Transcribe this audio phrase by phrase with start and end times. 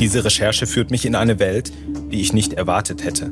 [0.00, 1.72] Diese Recherche führt mich in eine Welt,
[2.10, 3.30] die ich nicht erwartet hätte.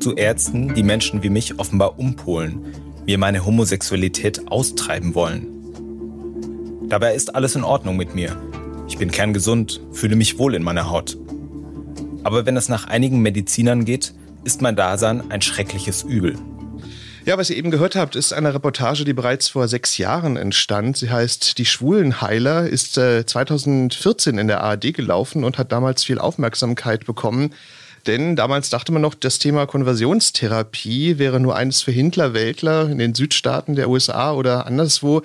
[0.00, 2.66] Zu Ärzten, die Menschen wie mich offenbar umpolen,
[3.06, 5.46] mir meine Homosexualität austreiben wollen.
[6.88, 8.36] Dabei ist alles in Ordnung mit mir.
[8.88, 11.16] Ich bin kerngesund, fühle mich wohl in meiner Haut.
[12.24, 16.34] Aber wenn es nach einigen Medizinern geht, ist mein Dasein ein schreckliches Übel.
[17.26, 20.98] Ja, was ihr eben gehört habt, ist eine Reportage, die bereits vor sechs Jahren entstand.
[20.98, 26.18] Sie heißt Die Schwulenheiler, ist äh, 2014 in der ARD gelaufen und hat damals viel
[26.18, 27.54] Aufmerksamkeit bekommen.
[28.06, 33.14] Denn damals dachte man noch, das Thema Konversionstherapie wäre nur eines für Hindler-Weltler in den
[33.14, 35.22] Südstaaten der USA oder anderswo.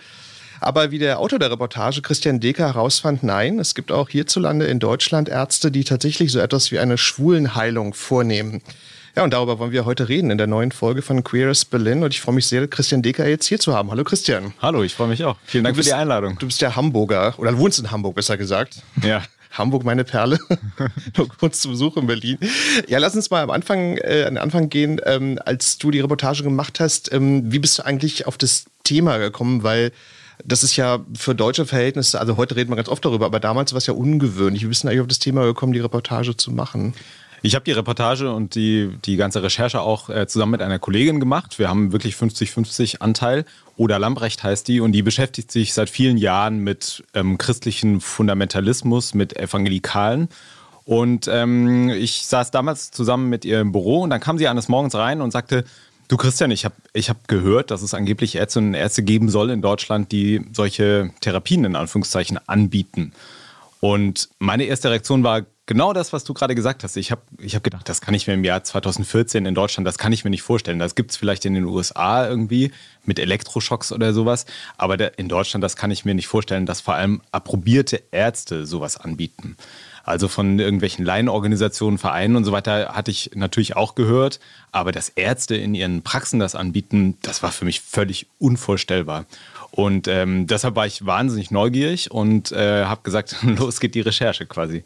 [0.62, 4.80] Aber wie der Autor der Reportage Christian Decker herausfand, nein, es gibt auch hierzulande in
[4.80, 8.62] Deutschland Ärzte, die tatsächlich so etwas wie eine Schwulenheilung vornehmen.
[9.16, 12.04] Ja, und darüber wollen wir heute reden in der neuen Folge von Queers Berlin.
[12.04, 13.90] Und ich freue mich sehr, Christian Decker jetzt hier zu haben.
[13.90, 14.54] Hallo Christian.
[14.62, 15.36] Hallo, ich freue mich auch.
[15.46, 16.38] Vielen Dank bist, für die Einladung.
[16.38, 18.82] Du bist ja Hamburger oder wohnst in Hamburg, besser gesagt.
[19.02, 19.24] Ja.
[19.52, 20.38] Hamburg, meine Perle.
[21.18, 22.38] Nur kurz zu Besuch in Berlin.
[22.88, 25.02] Ja, lass uns mal am Anfang, äh, an den Anfang gehen.
[25.06, 29.18] Ähm, als du die Reportage gemacht hast, ähm, wie bist du eigentlich auf das Thema
[29.18, 29.64] gekommen?
[29.64, 29.92] Weil
[30.46, 33.74] das ist ja für deutsche Verhältnisse, also heute reden wir ganz oft darüber, aber damals
[33.74, 34.64] war es ja ungewöhnlich.
[34.64, 36.94] Wie bist du eigentlich auf das Thema gekommen, die Reportage zu machen?
[37.42, 41.20] Ich habe die Reportage und die, die ganze Recherche auch äh, zusammen mit einer Kollegin
[41.20, 41.58] gemacht.
[41.58, 43.46] Wir haben wirklich 50-50 Anteil.
[43.78, 49.14] Oda Lambrecht heißt die und die beschäftigt sich seit vielen Jahren mit ähm, christlichen Fundamentalismus,
[49.14, 50.28] mit Evangelikalen.
[50.84, 54.68] Und ähm, ich saß damals zusammen mit ihr im Büro und dann kam sie eines
[54.68, 55.64] Morgens rein und sagte,
[56.10, 59.52] Du Christian, ich habe ich hab gehört, dass es angeblich Ärztinnen und Ärzte geben soll
[59.52, 63.14] in Deutschland, die solche Therapien in Anführungszeichen anbieten.
[63.80, 66.98] Und meine erste Reaktion war genau das, was du gerade gesagt hast.
[66.98, 70.00] Ich habe ich hab gedacht, das kann ich mir im Jahr 2014 in Deutschland, das
[70.00, 70.80] kann ich mir nicht vorstellen.
[70.80, 72.72] Das gibt es vielleicht in den USA irgendwie
[73.06, 74.48] mit Elektroschocks oder sowas.
[74.78, 78.98] Aber in Deutschland, das kann ich mir nicht vorstellen, dass vor allem approbierte Ärzte sowas
[78.98, 79.58] anbieten.
[80.04, 84.40] Also von irgendwelchen Laienorganisationen, Vereinen und so weiter hatte ich natürlich auch gehört.
[84.72, 89.26] Aber dass Ärzte in ihren Praxen das anbieten, das war für mich völlig unvorstellbar.
[89.70, 94.48] Und ähm, deshalb war ich wahnsinnig neugierig und äh, habe gesagt, los geht die Recherche
[94.48, 94.84] quasi.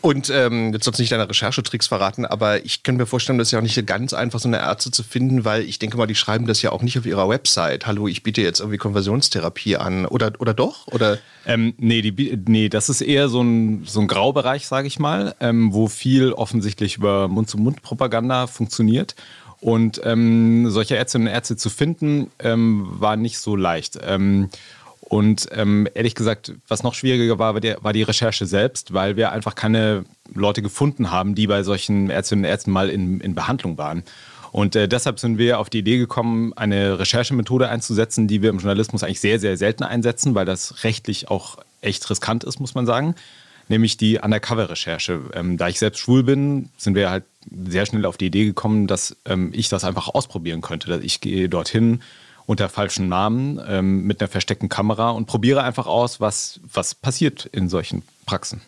[0.00, 3.48] Und ähm, jetzt sollst du nicht deine Recherchetricks verraten, aber ich kann mir vorstellen, das
[3.48, 6.06] ist ja auch nicht ganz einfach, so eine Ärzte zu finden, weil ich denke mal,
[6.06, 7.86] die schreiben das ja auch nicht auf ihrer Website.
[7.86, 10.06] Hallo, ich biete jetzt irgendwie Konversionstherapie an.
[10.06, 10.86] Oder, oder doch?
[10.88, 11.18] Oder?
[11.46, 15.34] Ähm, nee, die, nee, das ist eher so ein, so ein Graubereich, sage ich mal,
[15.40, 19.14] ähm, wo viel offensichtlich über Mund-zu-Mund-Propaganda funktioniert.
[19.60, 23.98] Und ähm, solche Ärztinnen und Ärzte zu finden, ähm, war nicht so leicht.
[24.02, 24.50] Ähm,
[25.14, 29.14] und ähm, ehrlich gesagt, was noch schwieriger war, war die, war die, Recherche selbst, weil
[29.14, 33.36] wir einfach keine Leute gefunden haben, die bei solchen Ärztinnen und Ärzten mal in, in
[33.36, 34.02] Behandlung waren.
[34.50, 38.58] Und äh, deshalb sind wir auf die Idee gekommen, eine Recherchemethode einzusetzen, die wir im
[38.58, 42.84] Journalismus eigentlich sehr, sehr selten einsetzen, weil das rechtlich auch echt riskant ist, muss man
[42.84, 43.14] sagen.
[43.68, 45.20] Nämlich die Undercover-Recherche.
[45.32, 47.22] Ähm, da ich selbst schwul bin, sind wir halt
[47.68, 50.98] sehr schnell auf die Idee gekommen, dass ähm, ich das einfach ausprobieren könnte.
[51.04, 52.02] Ich gehe dorthin,
[52.46, 57.46] unter falschen Namen ähm, mit einer versteckten Kamera und probiere einfach aus, was, was passiert
[57.46, 58.60] in solchen Praxen.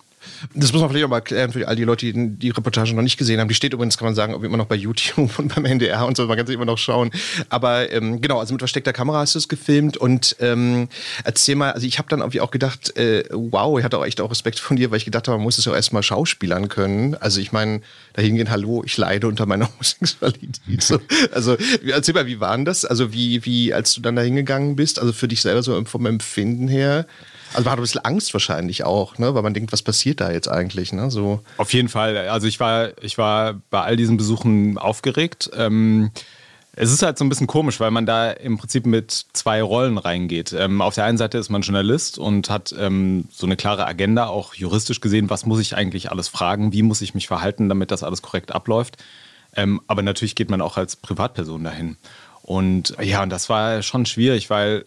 [0.55, 3.03] Das muss man vielleicht auch mal erklären für all die Leute, die die Reportage noch
[3.03, 3.49] nicht gesehen haben.
[3.49, 5.07] Die steht übrigens, kann man sagen, immer noch bei YouTube
[5.39, 6.27] und beim NDR und so.
[6.27, 7.11] Man kann sie immer noch schauen.
[7.49, 9.97] Aber ähm, genau, also mit versteckter Kamera hast du es gefilmt.
[9.97, 10.89] Und ähm,
[11.25, 14.21] erzähl mal, also ich habe dann irgendwie auch gedacht, äh, wow, ich hatte auch echt
[14.21, 16.69] auch Respekt von dir, weil ich gedacht habe, man muss es ja auch erstmal schauspielern
[16.69, 17.15] können.
[17.15, 17.81] Also ich meine,
[18.15, 20.83] da hingehen, hallo, ich leide unter meiner Homosexualität.
[20.83, 21.01] So,
[21.33, 21.57] also
[21.87, 22.85] erzähl mal, wie war denn das?
[22.85, 26.07] Also wie, wie, als du dann da hingegangen bist, also für dich selber so vom
[26.07, 27.07] Empfinden her,
[27.53, 29.35] also man hat ein bisschen Angst wahrscheinlich auch, ne?
[29.35, 30.93] weil man denkt, was passiert da jetzt eigentlich?
[30.93, 31.11] Ne?
[31.11, 31.41] So.
[31.57, 32.17] Auf jeden Fall.
[32.29, 35.51] Also ich war, ich war bei all diesen Besuchen aufgeregt.
[35.57, 36.11] Ähm,
[36.79, 39.97] es ist halt so ein bisschen komisch, weil man da im Prinzip mit zwei Rollen
[39.97, 40.53] reingeht.
[40.53, 44.27] Ähm, auf der einen Seite ist man Journalist und hat ähm, so eine klare Agenda,
[44.27, 47.91] auch juristisch gesehen, was muss ich eigentlich alles fragen, wie muss ich mich verhalten, damit
[47.91, 48.99] das alles korrekt abläuft.
[49.57, 51.97] Ähm, aber natürlich geht man auch als Privatperson dahin.
[52.43, 54.85] Und ja, und das war schon schwierig, weil.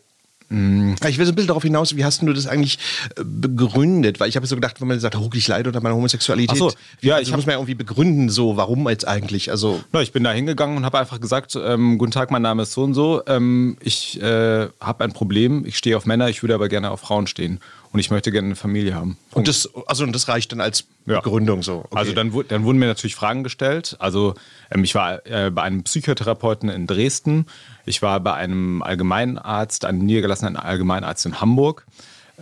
[0.52, 2.80] Ich will so ein bisschen darauf hinaus, wie hast du das eigentlich
[3.16, 4.20] äh, begründet?
[4.20, 6.72] Weil ich habe so gedacht, wenn man sagt, oh, ich leide unter meiner Homosexualität, so,
[7.02, 9.52] ja, also ich muss man ja irgendwie begründen, so, warum jetzt eigentlich?
[9.52, 12.64] Also Na, ich bin da hingegangen und habe einfach gesagt, ähm, guten Tag, mein Name
[12.64, 16.42] ist so und so, ähm, ich äh, habe ein Problem, ich stehe auf Männer, ich
[16.42, 17.60] würde aber gerne auf Frauen stehen.
[17.92, 19.18] Und ich möchte gerne eine Familie haben.
[19.32, 21.22] Und das, also das reicht dann als ja.
[21.22, 21.86] Begründung so.
[21.90, 21.98] Okay.
[21.98, 23.96] Also dann, dann wurden mir natürlich Fragen gestellt.
[24.00, 24.36] Also
[24.70, 27.48] ähm, ich war äh, bei einem Psychotherapeuten in Dresden,
[27.86, 31.86] ich war bei einem Allgemeinarzt, einem niedergelassenen Allgemeinarzt in Hamburg.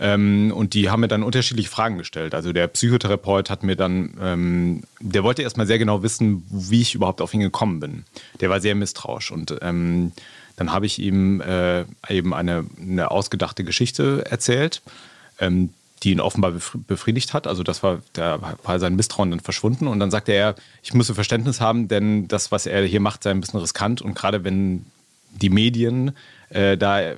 [0.00, 2.34] Ähm, und die haben mir dann unterschiedliche Fragen gestellt.
[2.34, 6.94] Also der Psychotherapeut hat mir dann, ähm, der wollte erstmal sehr genau wissen, wie ich
[6.94, 8.04] überhaupt auf ihn gekommen bin.
[8.40, 10.12] Der war sehr misstrauisch und ähm,
[10.56, 14.82] dann habe ich ihm äh, eben eine, eine, ausgedachte Geschichte erzählt,
[15.38, 15.70] ähm,
[16.02, 16.52] die ihn offenbar
[16.86, 17.46] befriedigt hat.
[17.46, 19.88] Also das war, da war sein Misstrauen dann verschwunden.
[19.88, 23.30] Und dann sagte er, ich müsse Verständnis haben, denn das, was er hier macht, sei
[23.30, 24.00] ein bisschen riskant.
[24.00, 24.86] Und gerade wenn
[25.32, 26.12] die Medien
[26.50, 27.14] äh, da,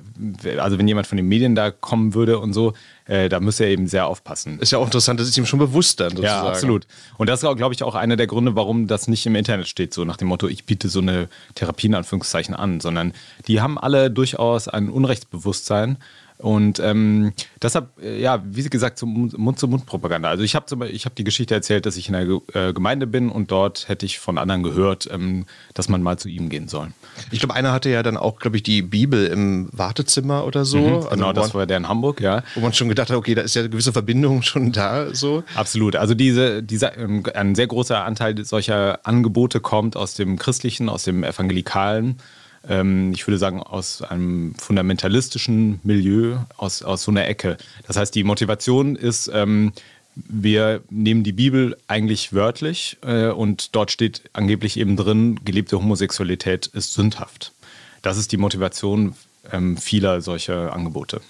[0.57, 2.73] also wenn jemand von den Medien da kommen würde und so,
[3.05, 4.59] äh, da müsste er eben sehr aufpassen.
[4.59, 6.45] Ist ja auch interessant, das ist ihm schon bewusst dann sozusagen.
[6.45, 6.85] Ja, absolut.
[7.17, 9.93] Und das ist, glaube ich, auch einer der Gründe, warum das nicht im Internet steht,
[9.93, 13.13] so nach dem Motto, ich biete so eine Therapie in Anführungszeichen an, sondern
[13.47, 15.97] die haben alle durchaus ein Unrechtsbewusstsein
[16.41, 20.29] und ähm, deshalb, äh, ja, wie gesagt, zum Mund-zu-Mund-Propaganda.
[20.29, 23.29] Also ich habe ich hab die Geschichte erzählt, dass ich in der äh, Gemeinde bin
[23.29, 26.89] und dort hätte ich von anderen gehört, ähm, dass man mal zu ihm gehen soll.
[27.29, 30.79] Ich glaube, einer hatte ja dann auch, glaube ich, die Bibel im Wartezimmer oder so.
[30.79, 32.43] Mhm, also genau, das war der in Hamburg, ja.
[32.55, 35.13] Wo man schon gedacht hat, okay, da ist ja eine gewisse Verbindung schon da.
[35.13, 35.43] So.
[35.55, 35.95] Absolut.
[35.95, 41.03] Also diese, diese, ähm, ein sehr großer Anteil solcher Angebote kommt aus dem Christlichen, aus
[41.03, 42.17] dem Evangelikalen
[42.63, 47.57] ich würde sagen, aus einem fundamentalistischen Milieu, aus, aus so einer Ecke.
[47.87, 49.73] Das heißt, die Motivation ist, ähm,
[50.15, 56.67] wir nehmen die Bibel eigentlich wörtlich äh, und dort steht angeblich eben drin, gelebte Homosexualität
[56.67, 57.53] ist sündhaft.
[58.01, 59.15] Das ist die Motivation
[59.51, 61.21] ähm, vieler solcher Angebote.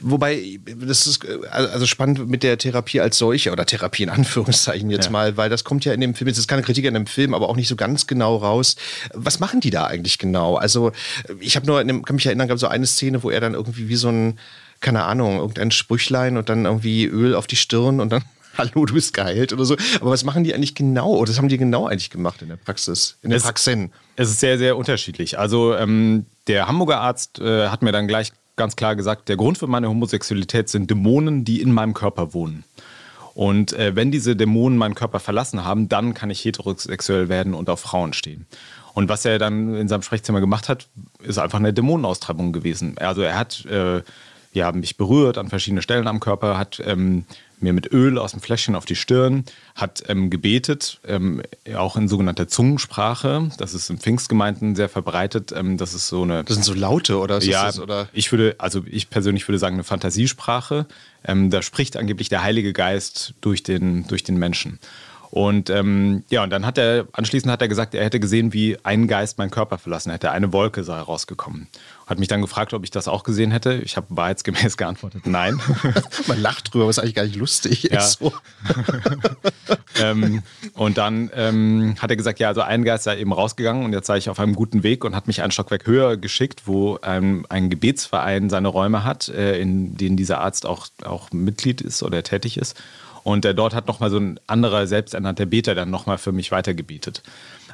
[0.00, 4.90] Wobei, das ist äh, also spannend mit der Therapie als solche oder Therapie in Anführungszeichen
[4.90, 5.10] jetzt ja.
[5.10, 7.34] mal, weil das kommt ja in dem Film, es ist keine Kritik an dem Film,
[7.34, 8.76] aber auch nicht so ganz genau raus.
[9.14, 10.56] Was machen die da eigentlich genau?
[10.56, 10.92] Also,
[11.40, 13.88] ich habe nur, dem, kann mich erinnern, gab so eine Szene, wo er dann irgendwie
[13.88, 14.38] wie so ein,
[14.80, 18.22] keine Ahnung, irgendein Sprüchlein und dann irgendwie Öl auf die Stirn und dann
[18.60, 19.76] hallo, du bist geheilt oder so.
[20.00, 21.16] Aber was machen die eigentlich genau?
[21.16, 23.16] Oder was haben die genau eigentlich gemacht in der Praxis?
[23.22, 23.92] In der es, Praxen?
[24.16, 25.38] Es ist sehr, sehr unterschiedlich.
[25.38, 29.58] Also ähm, der Hamburger Arzt äh, hat mir dann gleich ganz klar gesagt, der Grund
[29.58, 32.64] für meine Homosexualität sind Dämonen, die in meinem Körper wohnen.
[33.34, 37.70] Und äh, wenn diese Dämonen meinen Körper verlassen haben, dann kann ich heterosexuell werden und
[37.70, 38.46] auf Frauen stehen.
[38.92, 40.88] Und was er dann in seinem Sprechzimmer gemacht hat,
[41.22, 42.98] ist einfach eine Dämonenaustreibung gewesen.
[42.98, 44.02] Also er hat äh,
[44.52, 47.24] ja, mich berührt an verschiedenen Stellen am Körper, hat ähm,
[47.62, 51.42] mir mit Öl aus dem Fläschchen auf die Stirn, hat ähm, gebetet, ähm,
[51.74, 53.50] auch in sogenannter Zungensprache.
[53.58, 55.52] Das ist in Pfingstgemeinden sehr verbreitet.
[55.52, 56.44] Ähm, das ist so eine.
[56.44, 57.40] Das sind so Laute oder?
[57.42, 58.08] ja, das, oder?
[58.12, 60.86] ich würde, also ich persönlich würde sagen, eine Fantasiesprache.
[61.24, 64.78] Ähm, da spricht angeblich der Heilige Geist durch den, durch den Menschen.
[65.30, 68.76] Und ähm, ja, und dann hat er, anschließend hat er gesagt, er hätte gesehen, wie
[68.82, 70.32] ein Geist meinen Körper verlassen hätte.
[70.32, 71.68] Eine Wolke sei rausgekommen.
[72.08, 73.74] Hat mich dann gefragt, ob ich das auch gesehen hätte.
[73.84, 75.60] Ich habe wahrheitsgemäß geantwortet, nein.
[76.26, 77.98] Man lacht drüber, was eigentlich gar nicht lustig ja.
[77.98, 78.18] ist.
[78.18, 78.32] So.
[80.02, 80.42] ähm,
[80.74, 84.08] und dann ähm, hat er gesagt, ja, also ein Geist sei eben rausgegangen und jetzt
[84.08, 87.46] sei ich auf einem guten Weg und hat mich einen Stockwerk höher geschickt, wo ein,
[87.48, 92.24] ein Gebetsverein seine Räume hat, äh, in denen dieser Arzt auch, auch Mitglied ist oder
[92.24, 92.76] tätig ist.
[93.30, 97.22] Und äh, dort hat nochmal so ein anderer selbsternannter Beter dann nochmal für mich weitergebietet.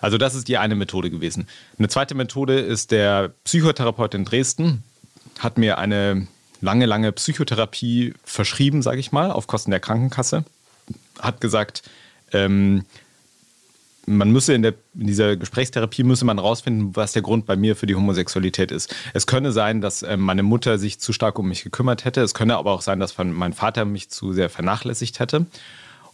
[0.03, 1.49] Also das ist die eine Methode gewesen.
[1.79, 4.83] Eine zweite Methode ist der Psychotherapeut in Dresden,
[5.39, 6.27] hat mir eine
[6.61, 10.45] lange, lange Psychotherapie verschrieben, sage ich mal, auf Kosten der Krankenkasse.
[11.19, 11.83] Hat gesagt,
[12.33, 12.85] ähm,
[14.07, 17.77] man müsse in, der, in dieser Gesprächstherapie müsse man rausfinden, was der Grund bei mir
[17.77, 18.95] für die Homosexualität ist.
[19.13, 22.21] Es könne sein, dass äh, meine Mutter sich zu stark um mich gekümmert hätte.
[22.21, 25.47] Es könne aber auch sein, dass mein Vater mich zu sehr vernachlässigt hätte.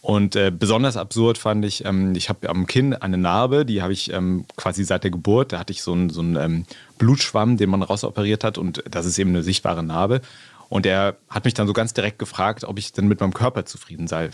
[0.00, 3.92] Und äh, besonders absurd fand ich, ähm, ich habe am Kinn eine Narbe, die habe
[3.92, 5.52] ich ähm, quasi seit der Geburt.
[5.52, 6.64] Da hatte ich so einen so ähm,
[6.98, 10.20] Blutschwamm, den man rausoperiert hat und das ist eben eine sichtbare Narbe.
[10.68, 13.64] Und er hat mich dann so ganz direkt gefragt, ob ich denn mit meinem Körper
[13.64, 14.30] zufrieden sei, äh,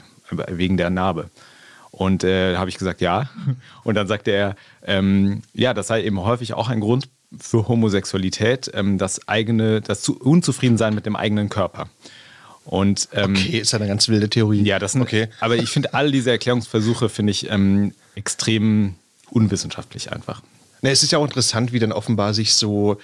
[0.48, 1.28] wegen der Narbe.
[1.90, 3.28] Und äh, habe ich gesagt, ja.
[3.84, 8.70] Und dann sagte er, ähm, ja, das sei eben häufig auch ein Grund für Homosexualität,
[8.74, 11.88] ähm, das eigene, das Unzufriedensein mit dem eigenen Körper.
[12.64, 14.62] Und, ähm, okay, ist ja eine ganz wilde Theorie.
[14.62, 15.28] Ja, das sind, okay.
[15.40, 18.94] Aber ich finde all diese Erklärungsversuche finde ich ähm, extrem
[19.30, 20.42] unwissenschaftlich einfach.
[20.82, 22.98] Na, es ist ja auch interessant, wie dann offenbar sich so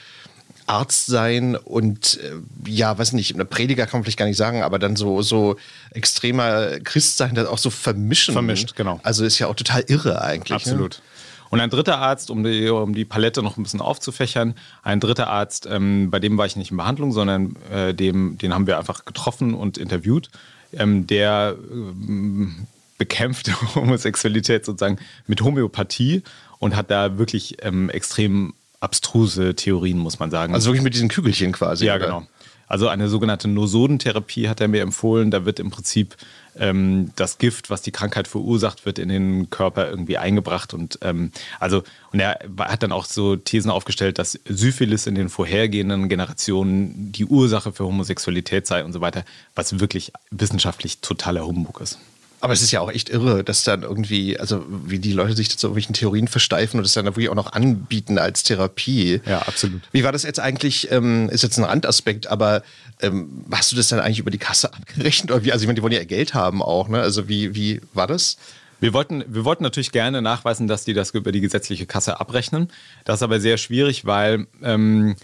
[0.66, 4.62] Arzt sein und äh, ja, weiß nicht, eine Prediger kann man vielleicht gar nicht sagen,
[4.62, 5.56] aber dann so, so
[5.90, 8.32] extremer Christ sein, das auch so vermischen.
[8.32, 9.00] Vermischt, genau.
[9.02, 10.50] Also ist ja auch total irre eigentlich.
[10.50, 10.72] Ne?
[10.72, 10.92] Absolut.
[10.94, 11.04] Ne?
[11.50, 15.28] Und ein dritter Arzt, um die, um die Palette noch ein bisschen aufzufächern, ein dritter
[15.28, 18.78] Arzt, ähm, bei dem war ich nicht in Behandlung, sondern äh, dem, den haben wir
[18.78, 20.30] einfach getroffen und interviewt,
[20.72, 22.66] ähm, der ähm,
[22.98, 26.22] bekämpft Homosexualität sozusagen mit Homöopathie
[26.58, 28.54] und hat da wirklich ähm, extrem
[28.84, 30.54] abstruse Theorien, muss man sagen.
[30.54, 31.86] Also wirklich mit diesen Kügelchen quasi.
[31.86, 32.04] Ja, oder?
[32.06, 32.26] genau.
[32.66, 35.30] Also eine sogenannte Nosodentherapie hat er mir empfohlen.
[35.30, 36.16] Da wird im Prinzip
[36.56, 40.72] ähm, das Gift, was die Krankheit verursacht, wird in den Körper irgendwie eingebracht.
[40.72, 45.28] Und ähm, also, und er hat dann auch so Thesen aufgestellt, dass Syphilis in den
[45.28, 49.24] vorhergehenden Generationen die Ursache für Homosexualität sei und so weiter,
[49.54, 51.98] was wirklich wissenschaftlich totaler Humbug ist.
[52.44, 55.48] Aber es ist ja auch echt irre, dass dann irgendwie, also wie die Leute sich
[55.56, 59.22] zu irgendwelchen Theorien versteifen und das dann wirklich auch noch anbieten als Therapie.
[59.24, 59.80] Ja, absolut.
[59.92, 62.62] Wie war das jetzt eigentlich, ähm, ist jetzt ein Randaspekt, aber
[63.00, 65.30] ähm, hast du das dann eigentlich über die Kasse abgerechnet?
[65.30, 65.52] Oder wie?
[65.52, 67.00] Also ich meine, die wollen ja Geld haben auch, ne?
[67.00, 68.36] Also wie, wie war das?
[68.78, 72.68] Wir wollten, wir wollten natürlich gerne nachweisen, dass die das über die gesetzliche Kasse abrechnen.
[73.06, 75.16] Das ist aber sehr schwierig, weil ähm,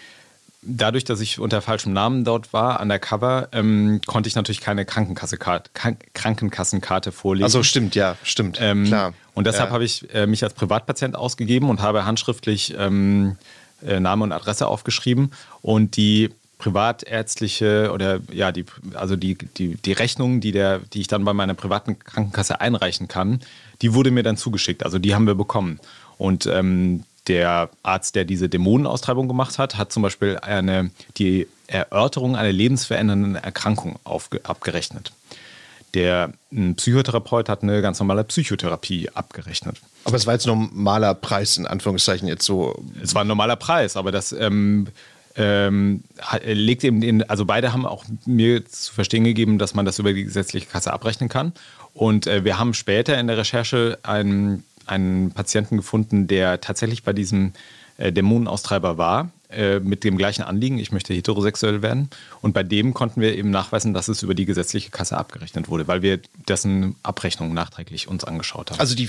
[0.62, 5.38] dadurch, dass ich unter falschem Namen dort war, undercover, ähm, konnte ich natürlich keine Krankenkasse
[5.38, 7.45] Krankenkassenkarte vorlegen.
[7.45, 9.14] Also stimmt, ja, stimmt, ähm, klar.
[9.35, 9.75] Und deshalb ja.
[9.75, 13.37] habe ich äh, mich als Privatpatient ausgegeben und habe handschriftlich ähm,
[13.87, 19.93] äh, Name und Adresse aufgeschrieben und die privatärztliche oder ja, die, also die, die, die
[19.93, 23.40] Rechnung, die, der, die ich dann bei meiner privaten Krankenkasse einreichen kann,
[23.81, 24.85] die wurde mir dann zugeschickt.
[24.85, 25.81] Also die haben wir bekommen.
[26.19, 32.37] Und ähm, der Arzt, der diese Dämonenaustreibung gemacht hat, hat zum Beispiel eine, die Erörterung
[32.37, 35.12] einer lebensverändernden Erkrankung aufge, abgerechnet.
[35.95, 36.33] Der
[36.77, 39.77] Psychotherapeut hat eine ganz normale Psychotherapie abgerechnet.
[40.05, 42.83] Aber es war jetzt normaler Preis, in Anführungszeichen jetzt so.
[43.03, 44.87] Es war ein normaler Preis, aber das ähm,
[45.37, 46.05] ähm,
[46.45, 50.12] legt eben den, also beide haben auch mir zu verstehen gegeben, dass man das über
[50.12, 51.53] die gesetzliche Kasse abrechnen kann.
[51.93, 57.12] Und äh, wir haben später in der Recherche einen einen Patienten gefunden, der tatsächlich bei
[57.12, 57.52] diesem
[57.97, 62.09] äh, Dämonenaustreiber war, äh, mit dem gleichen Anliegen, ich möchte heterosexuell werden.
[62.40, 65.88] Und bei dem konnten wir eben nachweisen, dass es über die gesetzliche Kasse abgerechnet wurde,
[65.88, 68.78] weil wir dessen Abrechnung nachträglich uns angeschaut haben.
[68.78, 69.09] Also die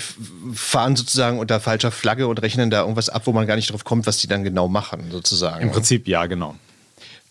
[0.53, 3.83] fahren sozusagen unter falscher Flagge und rechnen da irgendwas ab, wo man gar nicht drauf
[3.83, 5.61] kommt, was die dann genau machen, sozusagen.
[5.61, 6.55] Im Prinzip ja, genau.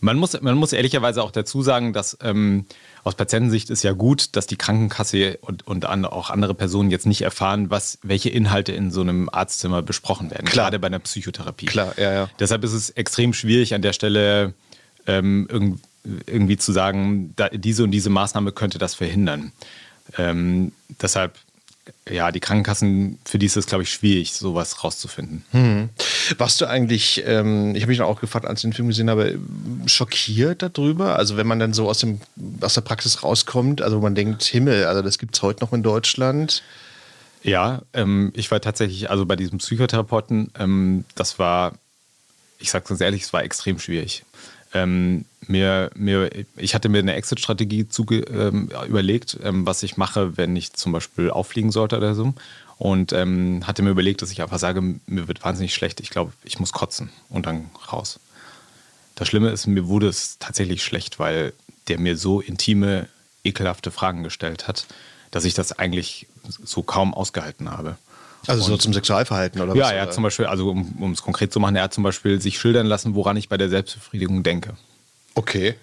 [0.00, 2.66] Man muss, man muss ehrlicherweise auch dazu sagen, dass ähm,
[3.04, 7.06] aus Patientensicht ist ja gut, dass die Krankenkasse und, und an, auch andere Personen jetzt
[7.06, 10.66] nicht erfahren, was, welche Inhalte in so einem Arztzimmer besprochen werden, Klar.
[10.66, 11.66] gerade bei einer Psychotherapie.
[11.66, 12.30] Klar, ja, ja.
[12.38, 14.54] Deshalb ist es extrem schwierig an der Stelle
[15.06, 15.82] ähm, irgendwie,
[16.26, 19.52] irgendwie zu sagen, diese und diese Maßnahme könnte das verhindern.
[20.16, 21.38] Ähm, deshalb
[22.08, 25.44] ja, die Krankenkassen, für die ist es, glaube ich, schwierig, sowas rauszufinden.
[25.50, 25.88] Hm.
[26.38, 29.10] Warst du eigentlich, ähm, ich habe mich dann auch gefragt, als ich den Film gesehen
[29.10, 29.38] habe,
[29.86, 31.16] schockiert darüber?
[31.16, 32.20] Also wenn man dann so aus, dem,
[32.60, 35.82] aus der Praxis rauskommt, also man denkt, Himmel, also das gibt es heute noch in
[35.82, 36.62] Deutschland.
[37.42, 41.72] Ja, ähm, ich war tatsächlich, also bei diesem Psychotherapeuten, ähm, das war,
[42.58, 44.24] ich sage ganz ehrlich, es war extrem schwierig.
[44.72, 50.54] Ähm, mir, mir, ich hatte mir eine Exit-Strategie ähm, überlegt, ähm, was ich mache, wenn
[50.54, 52.34] ich zum Beispiel auffliegen sollte oder so.
[52.78, 56.32] Und ähm, hatte mir überlegt, dass ich einfach sage, mir wird wahnsinnig schlecht, ich glaube,
[56.44, 58.20] ich muss kotzen und dann raus.
[59.16, 61.52] Das Schlimme ist, mir wurde es tatsächlich schlecht, weil
[61.88, 63.08] der mir so intime,
[63.44, 64.86] ekelhafte Fragen gestellt hat,
[65.30, 66.26] dass ich das eigentlich
[66.64, 67.98] so kaum ausgehalten habe.
[68.46, 69.90] Also so zum Sexualverhalten oder ja, was?
[69.90, 72.40] Ja, er hat zum Beispiel, also um, es konkret zu machen, er hat zum Beispiel
[72.40, 74.74] sich schildern lassen, woran ich bei der Selbstbefriedigung denke.
[75.34, 75.74] Okay.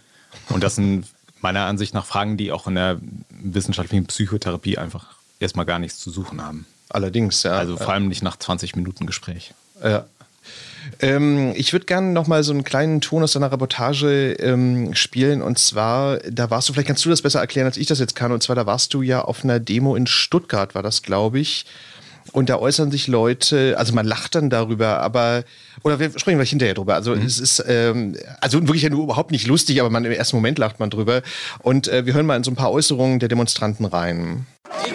[0.50, 1.06] Und das sind
[1.42, 2.98] meiner Ansicht nach Fragen, die auch in der
[3.30, 6.66] wissenschaftlichen Psychotherapie einfach erstmal gar nichts zu suchen haben.
[6.90, 7.52] Allerdings, ja.
[7.52, 9.54] Also vor allem nicht nach 20 Minuten Gespräch.
[9.84, 10.06] Ja.
[11.02, 15.42] Ähm, ich würde gerne noch mal so einen kleinen Ton aus deiner Reportage ähm, spielen.
[15.42, 18.16] Und zwar, da warst du, vielleicht kannst du das besser erklären, als ich das jetzt
[18.16, 18.32] kann.
[18.32, 21.66] Und zwar, da warst du ja auf einer Demo in Stuttgart, war das, glaube ich.
[22.32, 25.44] Und da äußern sich Leute, also man lacht dann darüber, aber,
[25.84, 26.96] oder wir sprechen gleich hinterher drüber.
[26.96, 30.36] Also es ist, ähm, also wirklich ja nur überhaupt nicht lustig, aber man, im ersten
[30.36, 31.22] Moment lacht man drüber.
[31.60, 34.46] Und äh, wir hören mal in so ein paar Äußerungen der Demonstranten rein.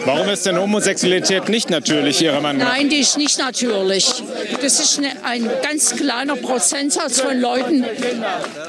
[0.05, 2.75] Warum ist denn Homosexualität nicht natürlich, Ihrer Meinung nach?
[2.77, 4.23] Nein, die ist nicht natürlich.
[4.61, 7.85] Das ist eine, ein ganz kleiner Prozentsatz von Leuten,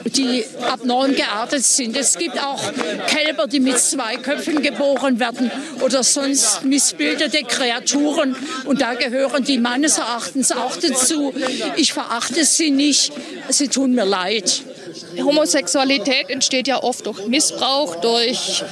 [0.06, 1.98] die abnorm geartet sind.
[1.98, 2.62] Es gibt auch
[3.08, 5.50] Kälber, die mit zwei Köpfen geboren werden
[5.82, 8.36] oder sonst missbildete Kreaturen.
[8.66, 11.34] Und da gehören die meines Erachtens auch dazu.
[11.78, 13.12] Ich verachte sie nicht.
[13.50, 14.64] Sie tun mir leid.
[15.18, 18.64] Homosexualität entsteht ja oft durch Missbrauch, durch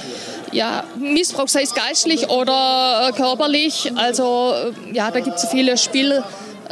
[0.52, 3.92] ja, Missbrauch, sei es geistlich oder äh, körperlich.
[3.96, 6.22] Also äh, ja, da gibt es viele Spiel.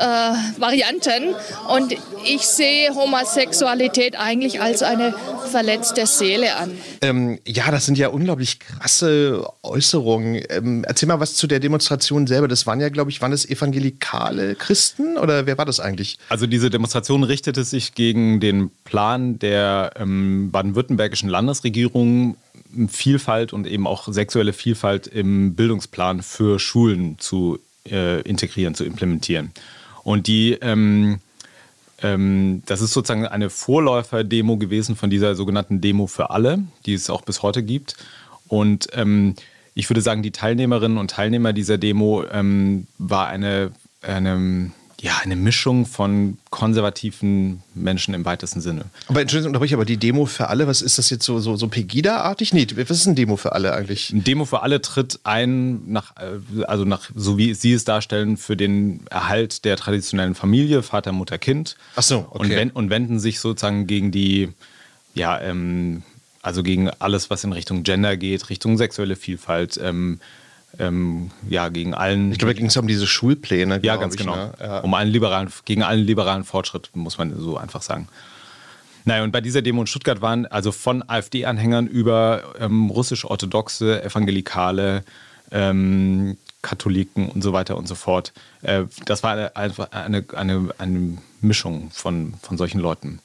[0.01, 1.35] Äh, Varianten
[1.69, 5.15] und ich sehe Homosexualität eigentlich als eine
[5.51, 6.71] verletzte Seele an.
[7.03, 10.43] Ähm, ja, das sind ja unglaublich krasse Äußerungen.
[10.49, 12.49] Ähm, erzähl mal was zu der Demonstration selber.
[12.49, 16.17] Das waren ja, glaube ich, waren es evangelikale Christen oder wer war das eigentlich?
[16.31, 22.37] Also diese Demonstration richtete sich gegen den Plan der ähm, baden-württembergischen Landesregierung,
[22.89, 27.59] Vielfalt und eben auch sexuelle Vielfalt im Bildungsplan für Schulen zu
[27.91, 29.53] äh, integrieren, zu implementieren.
[30.03, 31.21] Und die ähm,
[32.03, 37.11] ähm, das ist sozusagen eine Vorläufer-Demo gewesen von dieser sogenannten Demo für alle, die es
[37.11, 37.97] auch bis heute gibt.
[38.49, 39.35] Und ähm,
[39.75, 45.35] ich würde sagen, die Teilnehmerinnen und Teilnehmer dieser Demo ähm, war eine, eine ja, eine
[45.35, 48.85] Mischung von konservativen Menschen im weitesten Sinne.
[49.09, 51.69] Aber Entschuldigung, unterbreche, aber die Demo für alle, was ist das jetzt so, so, so
[51.69, 52.53] Pegida-artig?
[52.53, 54.11] Nee, was ist ein Demo für alle eigentlich?
[54.11, 58.37] Ein Demo für alle tritt ein, nach, äh, also nach, so wie Sie es darstellen,
[58.37, 61.77] für den Erhalt der traditionellen Familie, Vater, Mutter, Kind.
[61.97, 62.39] Ach so, okay.
[62.39, 64.51] Und, wend, und wenden sich sozusagen gegen die,
[65.15, 66.03] ja, ähm,
[66.43, 70.21] also gegen alles, was in Richtung Gender geht, Richtung sexuelle Vielfalt, ähm,
[70.79, 72.33] ähm, ja, gegen allen.
[72.33, 73.81] Ich glaube, da ging es um diese Schulpläne.
[73.83, 74.37] Ja, ganz ich, genau.
[74.37, 74.53] Ne?
[74.61, 74.79] Ja.
[74.81, 78.09] Um einen liberalen, gegen allen liberalen Fortschritt, muss man so einfach sagen.
[79.05, 85.05] Naja, und bei dieser Demo in Stuttgart waren also von AfD-Anhängern über ähm, russisch-orthodoxe, evangelikale,
[85.51, 88.33] ähm, Katholiken und so weiter und so fort.
[88.63, 93.21] Äh, das war einfach eine, eine, eine Mischung von, von solchen Leuten,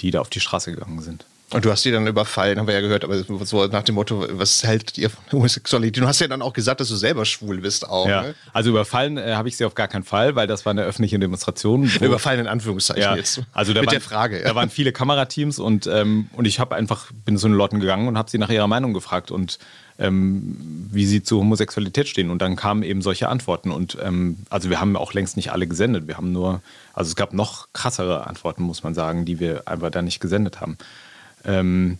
[0.00, 1.24] die da auf die Straße gegangen sind.
[1.50, 4.26] Und du hast die dann überfallen, haben wir ja gehört, aber so nach dem Motto,
[4.32, 6.02] was hält ihr von Homosexualität?
[6.02, 8.06] Du hast ja dann auch gesagt, dass du selber schwul bist auch.
[8.06, 8.22] Ja.
[8.22, 8.34] Ne?
[8.52, 11.18] Also überfallen äh, habe ich sie auf gar keinen Fall, weil das war eine öffentliche
[11.18, 11.90] Demonstration.
[12.00, 13.16] Überfallen in Anführungszeichen ja.
[13.16, 13.42] jetzt.
[13.52, 14.40] Also Mit war, der Frage.
[14.40, 14.48] Ja.
[14.48, 18.08] Da waren viele Kamerateams und, ähm, und ich habe einfach, bin zu den Leuten gegangen
[18.08, 19.58] und habe sie nach ihrer Meinung gefragt und
[19.98, 20.56] ähm,
[20.92, 22.30] wie sie zu Homosexualität stehen.
[22.30, 23.70] Und dann kamen eben solche Antworten.
[23.70, 26.06] Und ähm, also wir haben auch längst nicht alle gesendet.
[26.06, 26.60] Wir haben nur,
[26.92, 30.60] also es gab noch krassere Antworten, muss man sagen, die wir einfach da nicht gesendet
[30.60, 30.78] haben.
[31.44, 31.98] Ähm,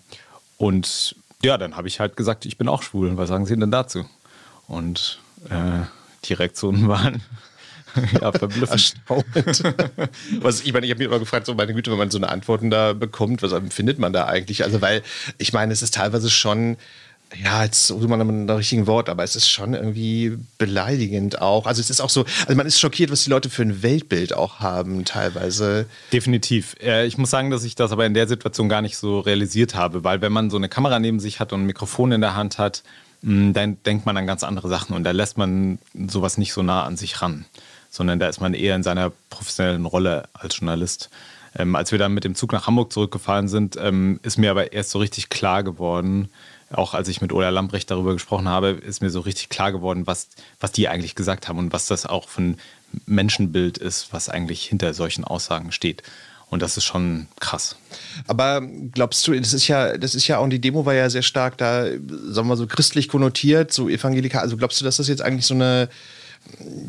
[0.57, 3.17] und ja, dann habe ich halt gesagt, ich bin auch schwul.
[3.17, 4.05] Was sagen Sie denn dazu?
[4.67, 5.85] Und äh,
[6.25, 7.23] die Reaktionen waren
[8.21, 8.95] ja, verblüffend.
[10.41, 12.29] was, ich meine, ich habe mich immer gefragt, so meine Güte, wenn man so eine
[12.29, 14.65] Antworten da bekommt, was empfindet man da eigentlich?
[14.65, 15.03] Also, weil
[15.39, 16.77] ich meine, es ist teilweise schon
[17.37, 21.67] ja, jetzt sucht man das richtigen Wort, aber es ist schon irgendwie beleidigend auch.
[21.67, 24.33] Also es ist auch so, also man ist schockiert, was die Leute für ein Weltbild
[24.33, 25.87] auch haben teilweise.
[26.13, 26.77] Definitiv.
[27.07, 30.05] Ich muss sagen, dass ich das aber in der Situation gar nicht so realisiert habe,
[30.05, 32.59] weil wenn man so eine Kamera neben sich hat und ein Mikrofon in der Hand
[32.59, 32.83] hat,
[33.23, 36.63] hm, dann denkt man an ganz andere Sachen und da lässt man sowas nicht so
[36.63, 37.45] nah an sich ran,
[37.91, 41.11] sondern da ist man eher in seiner professionellen Rolle als Journalist.
[41.59, 44.73] Ähm, als wir dann mit dem Zug nach Hamburg zurückgefahren sind, ähm, ist mir aber
[44.73, 46.31] erst so richtig klar geworden,
[46.71, 50.07] auch als ich mit Ola Lambrecht darüber gesprochen habe, ist mir so richtig klar geworden,
[50.07, 50.29] was,
[50.61, 52.61] was die eigentlich gesagt haben und was das auch für ein
[53.07, 56.03] Menschenbild ist, was eigentlich hinter solchen Aussagen steht.
[56.51, 57.77] Und das ist schon krass.
[58.27, 61.23] Aber glaubst du, das ist ja, das ist ja auch, die Demo war ja sehr
[61.23, 64.43] stark da, sagen wir mal so christlich konnotiert, so evangelikal.
[64.43, 65.91] Also glaubst du, dass das jetzt eigentlich so eine,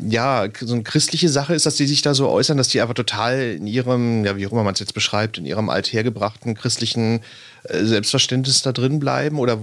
[0.08, 2.94] ja, so eine christliche Sache ist, dass die sich da so äußern, dass die einfach
[2.94, 7.20] total in ihrem, ja, wie auch immer man es jetzt beschreibt, in ihrem althergebrachten christlichen
[7.64, 9.38] äh, Selbstverständnis da drin bleiben?
[9.38, 9.58] Oder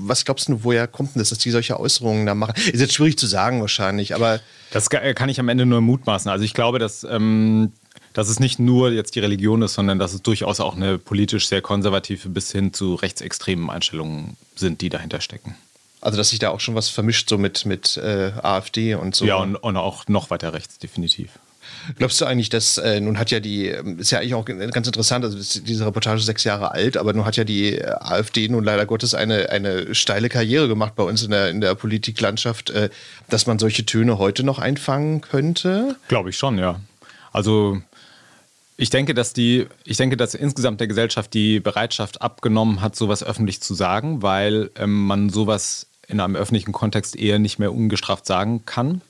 [0.00, 2.54] was glaubst du, woher kommt denn das, dass die solche Äußerungen da machen?
[2.72, 4.40] Ist jetzt schwierig zu sagen wahrscheinlich, aber.
[4.70, 6.30] Das kann ich am Ende nur mutmaßen.
[6.30, 7.04] Also ich glaube, dass.
[7.04, 7.72] Ähm
[8.14, 11.48] dass es nicht nur jetzt die Religion ist, sondern dass es durchaus auch eine politisch
[11.48, 15.56] sehr konservative bis hin zu rechtsextremen Einstellungen sind, die dahinter stecken.
[16.02, 19.24] Also, dass sich da auch schon was vermischt, so mit, mit äh, AfD und so.
[19.24, 21.38] Ja, und, und, auch noch weiter rechts, definitiv.
[21.96, 24.86] Glaubst du eigentlich, dass, äh, nun hat ja die, ähm, ist ja eigentlich auch ganz
[24.86, 28.48] interessant, also diese Reportage ist sechs Jahre alt, aber nun hat ja die äh, AfD
[28.48, 32.70] nun leider Gottes eine, eine steile Karriere gemacht bei uns in der, in der Politiklandschaft,
[32.70, 32.90] äh,
[33.28, 35.94] dass man solche Töne heute noch einfangen könnte?
[36.08, 36.80] Glaube ich schon, ja.
[37.32, 37.80] Also
[38.76, 43.22] ich denke, dass die, ich denke, dass insgesamt der Gesellschaft die Bereitschaft abgenommen hat, sowas
[43.22, 48.26] öffentlich zu sagen, weil ähm, man sowas in einem öffentlichen Kontext eher nicht mehr ungestraft
[48.26, 49.00] sagen kann,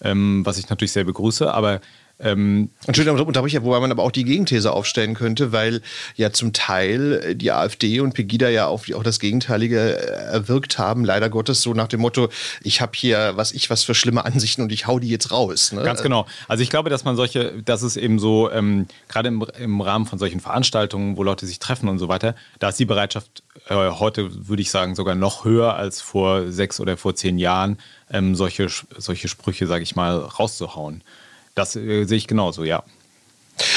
[0.00, 1.52] ähm, was ich natürlich sehr begrüße.
[1.52, 1.80] Aber
[2.24, 5.82] ähm, Entschuldigung, unterbreche, wobei man aber auch die Gegenthese aufstellen könnte, weil
[6.16, 11.28] ja zum Teil die AfD und Pegida ja auch, auch das Gegenteilige erwirkt haben, leider
[11.28, 12.30] Gottes, so nach dem Motto,
[12.62, 15.72] ich habe hier was ich was für schlimme Ansichten und ich hau die jetzt raus.
[15.72, 15.82] Ne?
[15.82, 16.26] Ganz genau.
[16.48, 20.06] Also ich glaube, dass man solche, das ist eben so, ähm, gerade im, im Rahmen
[20.06, 23.74] von solchen Veranstaltungen, wo Leute sich treffen und so weiter, da ist die Bereitschaft äh,
[23.74, 27.78] heute, würde ich sagen, sogar noch höher als vor sechs oder vor zehn Jahren,
[28.10, 31.02] ähm, solche, solche Sprüche, sage ich mal, rauszuhauen.
[31.54, 32.84] Das äh, sehe ich genauso, ja.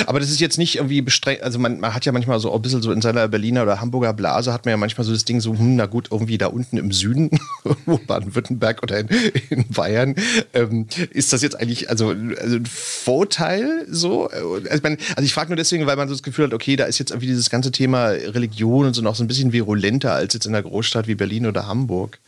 [0.07, 2.61] Aber das ist jetzt nicht irgendwie bestrengt, also man, man, hat ja manchmal so ein
[2.61, 5.39] bisschen so in seiner Berliner oder Hamburger Blase hat man ja manchmal so das Ding
[5.39, 7.29] so, hm, na gut, irgendwie da unten im Süden,
[7.85, 9.07] wo Baden-Württemberg oder in,
[9.49, 10.15] in Bayern,
[10.53, 14.27] ähm, ist das jetzt eigentlich also, also ein Vorteil so?
[14.27, 16.85] Also, man, also ich frage nur deswegen, weil man so das Gefühl hat, okay, da
[16.85, 20.33] ist jetzt irgendwie dieses ganze Thema Religion und so noch so ein bisschen virulenter als
[20.33, 22.19] jetzt in einer Großstadt wie Berlin oder Hamburg.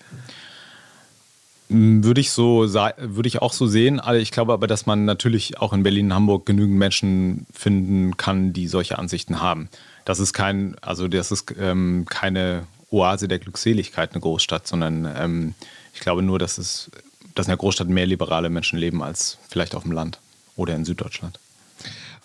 [1.71, 4.01] Würde ich so würde ich auch so sehen.
[4.15, 8.53] Ich glaube aber, dass man natürlich auch in Berlin und Hamburg genügend Menschen finden kann,
[8.53, 9.69] die solche Ansichten haben.
[10.03, 15.53] Das ist kein, also das ist ähm, keine Oase der Glückseligkeit, eine Großstadt, sondern ähm,
[15.93, 16.89] ich glaube nur, dass es,
[17.35, 20.19] dass in der Großstadt mehr liberale Menschen leben als vielleicht auf dem Land
[20.55, 21.39] oder in Süddeutschland.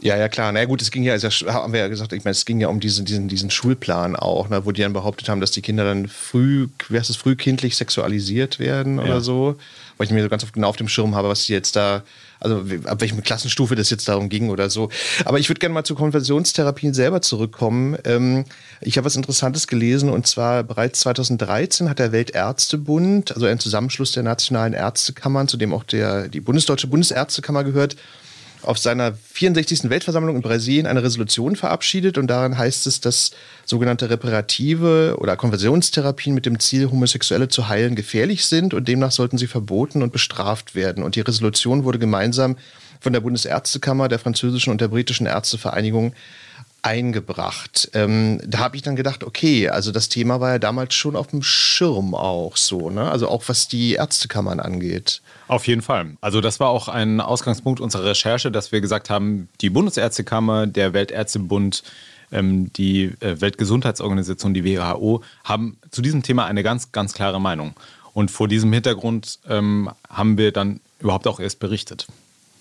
[0.05, 0.53] Ja, ja, klar.
[0.53, 2.61] Na ja, gut, es ging ja, also haben wir ja gesagt, ich meine, es ging
[2.61, 5.62] ja um diesen, diesen, diesen Schulplan auch, ne, wo die dann behauptet haben, dass die
[5.62, 9.05] Kinder dann früh, wie heißt es, frühkindlich sexualisiert werden ja.
[9.05, 9.57] oder so.
[9.97, 12.03] Weil ich mir so ganz genau auf dem Schirm habe, was die jetzt da,
[12.38, 14.90] also ab welchem Klassenstufe das jetzt darum ging oder so.
[15.25, 17.97] Aber ich würde gerne mal zu Konversionstherapien selber zurückkommen.
[18.05, 18.45] Ähm,
[18.83, 24.12] ich habe was Interessantes gelesen und zwar bereits 2013 hat der Weltärztebund, also ein Zusammenschluss
[24.12, 27.97] der nationalen Ärztekammern, zu dem auch der, die Bundesdeutsche Bundesärztekammer gehört,
[28.64, 29.90] auf seiner 64.
[29.90, 33.31] Weltversammlung in Brasilien eine Resolution verabschiedet und darin heißt es, dass
[33.64, 39.38] sogenannte reparative oder Konversionstherapien mit dem Ziel, Homosexuelle zu heilen, gefährlich sind und demnach sollten
[39.38, 41.03] sie verboten und bestraft werden.
[41.03, 42.57] Und die Resolution wurde gemeinsam
[43.00, 46.14] von der Bundesärztekammer, der französischen und der britischen Ärztevereinigung
[46.85, 47.90] eingebracht.
[47.94, 51.29] Ähm, da habe ich dann gedacht, okay, also das Thema war ja damals schon auf
[51.29, 53.11] dem Schirm auch so, ne?
[53.11, 55.23] Also auch was die Ärztekammern angeht.
[55.49, 56.16] Auf jeden Fall.
[56.20, 60.92] Also das war auch ein Ausgangspunkt unserer Recherche, dass wir gesagt haben, die Bundesärztekammer, der
[60.92, 61.83] Weltärztebund,
[62.33, 67.75] ähm, die äh, Weltgesundheitsorganisation, die WHO, haben zu diesem Thema eine ganz, ganz klare Meinung.
[68.12, 72.07] Und vor diesem Hintergrund ähm, haben wir dann überhaupt auch erst berichtet.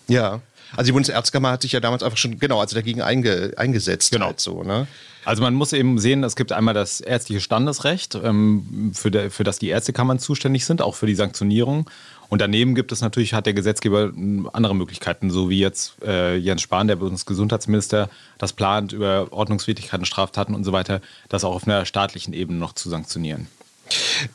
[0.07, 0.41] Ja.
[0.75, 4.11] Also die Bundesärztekammer hat sich ja damals einfach schon, genau, also dagegen einge, eingesetzt.
[4.11, 4.27] Genau.
[4.27, 4.87] Halt so, ne?
[5.25, 9.43] Also man muss eben sehen, es gibt einmal das ärztliche Standesrecht, ähm, für, der, für
[9.43, 11.89] das die Ärztekammern zuständig sind, auch für die Sanktionierung.
[12.29, 14.11] Und daneben gibt es natürlich, hat der Gesetzgeber
[14.53, 20.55] andere Möglichkeiten, so wie jetzt äh, Jens Spahn, der Bundesgesundheitsminister, das plant, über Ordnungswidrigkeiten, Straftaten
[20.55, 23.47] und so weiter, das auch auf einer staatlichen Ebene noch zu sanktionieren.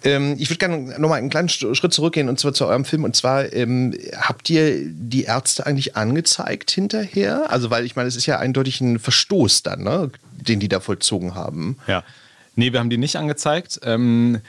[0.05, 3.05] Ähm, ich würde gerne nochmal einen kleinen Schritt zurückgehen und zwar zu eurem Film.
[3.05, 7.51] Und zwar, ähm, habt ihr die Ärzte eigentlich angezeigt hinterher?
[7.51, 10.81] Also, weil ich meine, es ist ja eindeutig ein Verstoß dann, ne, den die da
[10.81, 11.79] vollzogen haben.
[11.87, 12.05] Ja.
[12.55, 13.81] Nee, wir haben die nicht angezeigt.
[13.85, 14.41] Ähm,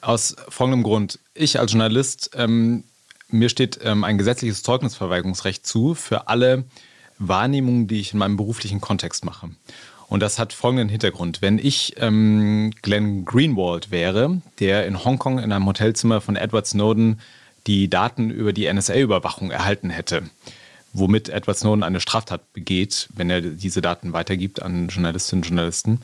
[0.00, 1.18] aus folgendem Grund.
[1.34, 2.84] Ich als Journalist, ähm,
[3.28, 6.64] mir steht ähm, ein gesetzliches Zeugnisverweigerungsrecht zu für alle
[7.18, 9.50] Wahrnehmungen, die ich in meinem beruflichen Kontext mache.
[10.10, 11.40] Und das hat folgenden Hintergrund.
[11.40, 17.20] Wenn ich ähm, Glenn Greenwald wäre, der in Hongkong in einem Hotelzimmer von Edward Snowden
[17.68, 20.24] die Daten über die NSA-Überwachung erhalten hätte,
[20.92, 26.00] womit Edward Snowden eine Straftat begeht, wenn er diese Daten weitergibt an Journalistinnen und Journalisten,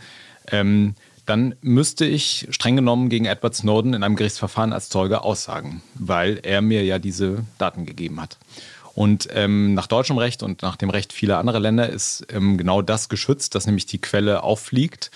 [0.52, 0.94] ähm,
[1.26, 6.38] dann müsste ich streng genommen gegen Edward Snowden in einem Gerichtsverfahren als Zeuge aussagen, weil
[6.44, 8.38] er mir ja diese Daten gegeben hat.
[8.96, 12.80] Und ähm, nach deutschem Recht und nach dem Recht vieler anderer Länder ist ähm, genau
[12.80, 15.10] das geschützt, dass nämlich die Quelle auffliegt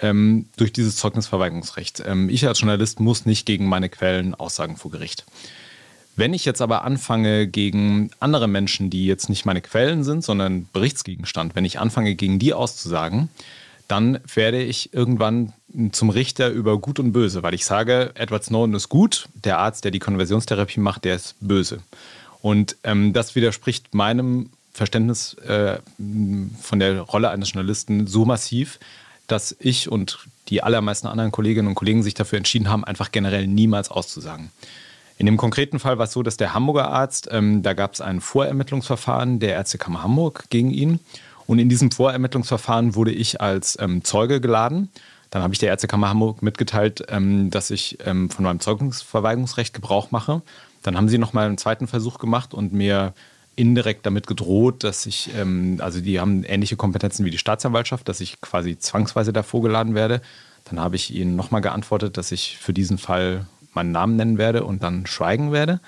[0.00, 2.02] ähm, durch dieses Zeugnisverweigerungsrecht.
[2.06, 5.26] Ähm, ich als Journalist muss nicht gegen meine Quellen aussagen vor Gericht.
[6.16, 10.66] Wenn ich jetzt aber anfange gegen andere Menschen, die jetzt nicht meine Quellen sind, sondern
[10.72, 13.28] Berichtsgegenstand, wenn ich anfange gegen die auszusagen,
[13.86, 15.52] dann werde ich irgendwann
[15.92, 19.84] zum Richter über Gut und Böse, weil ich sage, Edward Snowden ist gut, der Arzt,
[19.84, 21.82] der die Konversionstherapie macht, der ist böse.
[22.46, 25.78] Und ähm, das widerspricht meinem Verständnis äh,
[26.60, 28.78] von der Rolle eines Journalisten so massiv,
[29.26, 33.48] dass ich und die allermeisten anderen Kolleginnen und Kollegen sich dafür entschieden haben, einfach generell
[33.48, 34.52] niemals auszusagen.
[35.18, 38.00] In dem konkreten Fall war es so, dass der Hamburger Arzt, ähm, da gab es
[38.00, 41.00] ein Vorermittlungsverfahren der Ärztekammer Hamburg gegen ihn.
[41.48, 44.88] Und in diesem Vorermittlungsverfahren wurde ich als ähm, Zeuge geladen.
[45.30, 50.12] Dann habe ich der Ärztekammer Hamburg mitgeteilt, ähm, dass ich ähm, von meinem Zeugungsverweigerungsrecht Gebrauch
[50.12, 50.42] mache.
[50.86, 53.12] Dann haben sie nochmal einen zweiten Versuch gemacht und mir
[53.56, 58.20] indirekt damit gedroht, dass ich, ähm, also die haben ähnliche Kompetenzen wie die Staatsanwaltschaft, dass
[58.20, 60.20] ich quasi zwangsweise da vorgeladen werde.
[60.64, 64.62] Dann habe ich ihnen nochmal geantwortet, dass ich für diesen Fall meinen Namen nennen werde
[64.62, 65.80] und dann schweigen werde.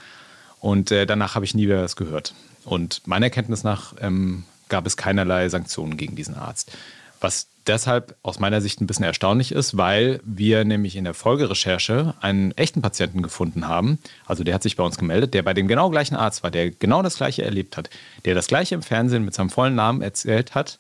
[0.59, 2.35] Und äh, danach habe ich nie wieder was gehört.
[2.65, 6.73] Und meiner Kenntnis nach ähm, gab es keinerlei Sanktionen gegen diesen Arzt.
[7.21, 12.15] Was deshalb aus meiner Sicht ein bisschen erstaunlich ist, weil wir nämlich in der Folgerecherche
[12.21, 13.99] einen echten Patienten gefunden haben.
[14.27, 16.71] Also der hat sich bei uns gemeldet, der bei dem genau gleichen Arzt war, der
[16.71, 17.91] genau das gleiche erlebt hat,
[18.25, 20.79] der das gleiche im Fernsehen mit seinem vollen Namen erzählt hat.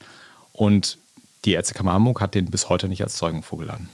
[0.52, 0.98] Und
[1.44, 3.88] die Ärztekammer Hamburg hat den bis heute nicht als Zeugen vorgeladen.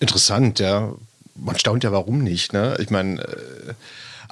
[0.00, 0.92] Interessant, ja.
[1.36, 2.52] Man staunt ja, warum nicht.
[2.52, 2.76] Ne?
[2.80, 3.74] Ich meine, äh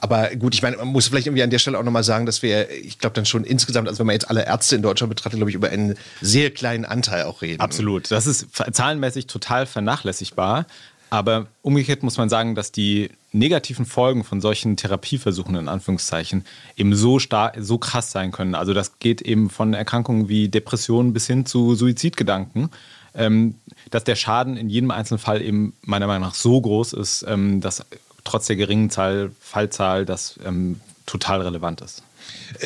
[0.03, 2.43] aber gut, ich meine, man muss vielleicht irgendwie an der Stelle auch nochmal sagen, dass
[2.43, 5.39] wir, ich glaube, dann schon insgesamt, also wenn man jetzt alle Ärzte in Deutschland betrachtet,
[5.39, 7.61] glaube ich, über einen sehr kleinen Anteil auch reden.
[7.61, 8.11] Absolut.
[8.11, 10.67] Das ist zahlenmäßig total vernachlässigbar.
[11.09, 16.45] Aber umgekehrt muss man sagen, dass die negativen Folgen von solchen Therapieversuchen in Anführungszeichen
[16.77, 18.57] eben so stark, so krass sein können.
[18.57, 22.71] Also das geht eben von Erkrankungen wie Depressionen bis hin zu Suizidgedanken.
[23.15, 23.57] Ähm,
[23.91, 27.61] dass der Schaden in jedem einzelnen Fall eben meiner Meinung nach so groß ist, ähm,
[27.61, 27.85] dass
[28.25, 32.03] trotz der geringen Zahl, Fallzahl das ähm, total relevant ist.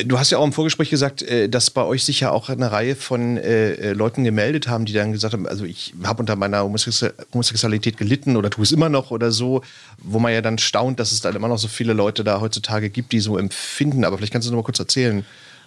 [0.05, 2.71] Du hast ja auch im Vorgespräch gesagt, äh, dass bei euch sich ja auch eine
[2.71, 6.35] Reihe von äh, äh, Leuten gemeldet haben, die dann gesagt haben, also ich habe unter
[6.35, 9.61] meiner Homosexualität gelitten oder tue es immer noch oder so,
[9.97, 12.89] wo man ja dann staunt, dass es dann immer noch so viele Leute da heutzutage
[12.89, 14.03] gibt, die so empfinden.
[14.03, 15.25] Aber vielleicht kannst du noch mal kurz erzählen.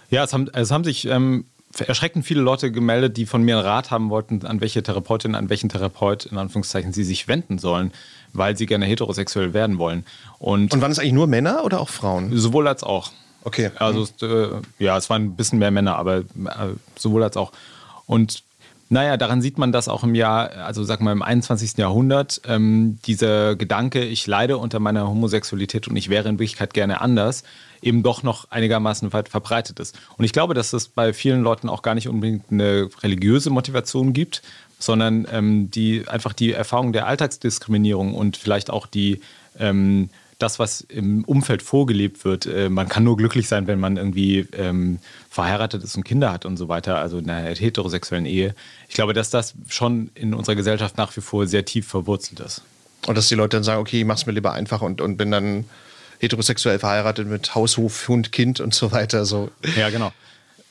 [0.09, 1.45] Ja, es haben, es haben sich ähm,
[1.79, 5.49] erschreckend viele Leute gemeldet, die von mir einen Rat haben wollten, an welche Therapeutin, an
[5.49, 7.91] welchen Therapeut in Anführungszeichen sie sich wenden sollen,
[8.33, 10.05] weil sie gerne heterosexuell werden wollen.
[10.39, 12.35] Und, Und waren es eigentlich nur Männer oder auch Frauen?
[12.37, 13.11] Sowohl als auch.
[13.43, 13.71] Okay.
[13.75, 16.23] Also äh, ja, es waren ein bisschen mehr Männer, aber äh,
[16.95, 17.51] sowohl als auch.
[18.05, 18.43] Und
[18.91, 21.77] naja, daran sieht man, dass auch im Jahr, also sag mal im 21.
[21.77, 26.99] Jahrhundert, ähm, dieser Gedanke, ich leide unter meiner Homosexualität und ich wäre in Wirklichkeit gerne
[26.99, 27.43] anders,
[27.81, 29.97] eben doch noch einigermaßen weit verbreitet ist.
[30.17, 34.11] Und ich glaube, dass es bei vielen Leuten auch gar nicht unbedingt eine religiöse Motivation
[34.11, 34.41] gibt,
[34.77, 39.21] sondern ähm, die einfach die Erfahrung der Alltagsdiskriminierung und vielleicht auch die
[39.57, 40.09] ähm,
[40.41, 42.45] das, was im Umfeld vorgelebt wird.
[42.45, 44.99] Äh, man kann nur glücklich sein, wenn man irgendwie ähm,
[45.29, 48.55] verheiratet ist und Kinder hat und so weiter, also in einer heterosexuellen Ehe.
[48.87, 52.61] Ich glaube, dass das schon in unserer Gesellschaft nach wie vor sehr tief verwurzelt ist.
[53.07, 55.31] Und dass die Leute dann sagen, okay, ich mach's mir lieber einfach und, und bin
[55.31, 55.65] dann
[56.19, 59.25] heterosexuell verheiratet mit Haus, Hof, Hund, Kind und so weiter.
[59.25, 59.49] So.
[59.75, 60.11] Ja, genau.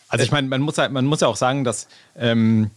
[0.09, 2.71] Also ich meine, man muss, man muss ja auch sagen, dass ähm,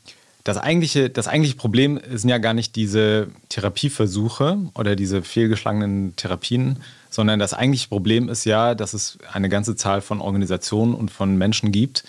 [0.43, 6.77] das eigentliche, das eigentliche Problem sind ja gar nicht diese Therapieversuche oder diese fehlgeschlagenen Therapien,
[7.09, 11.37] sondern das eigentliche Problem ist ja, dass es eine ganze Zahl von Organisationen und von
[11.37, 12.03] Menschen gibt,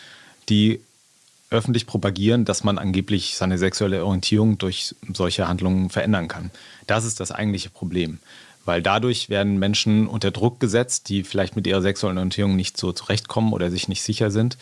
[0.49, 0.81] die
[1.51, 6.51] öffentlich propagieren, dass man angeblich seine sexuelle Orientierung durch solche Handlungen verändern kann.
[6.89, 8.19] Das ist das eigentliche Problem.
[8.65, 12.93] Weil dadurch werden Menschen unter Druck gesetzt, die vielleicht mit ihrer sexuellen Orientierung nicht so
[12.93, 14.57] zurechtkommen oder sich nicht sicher sind.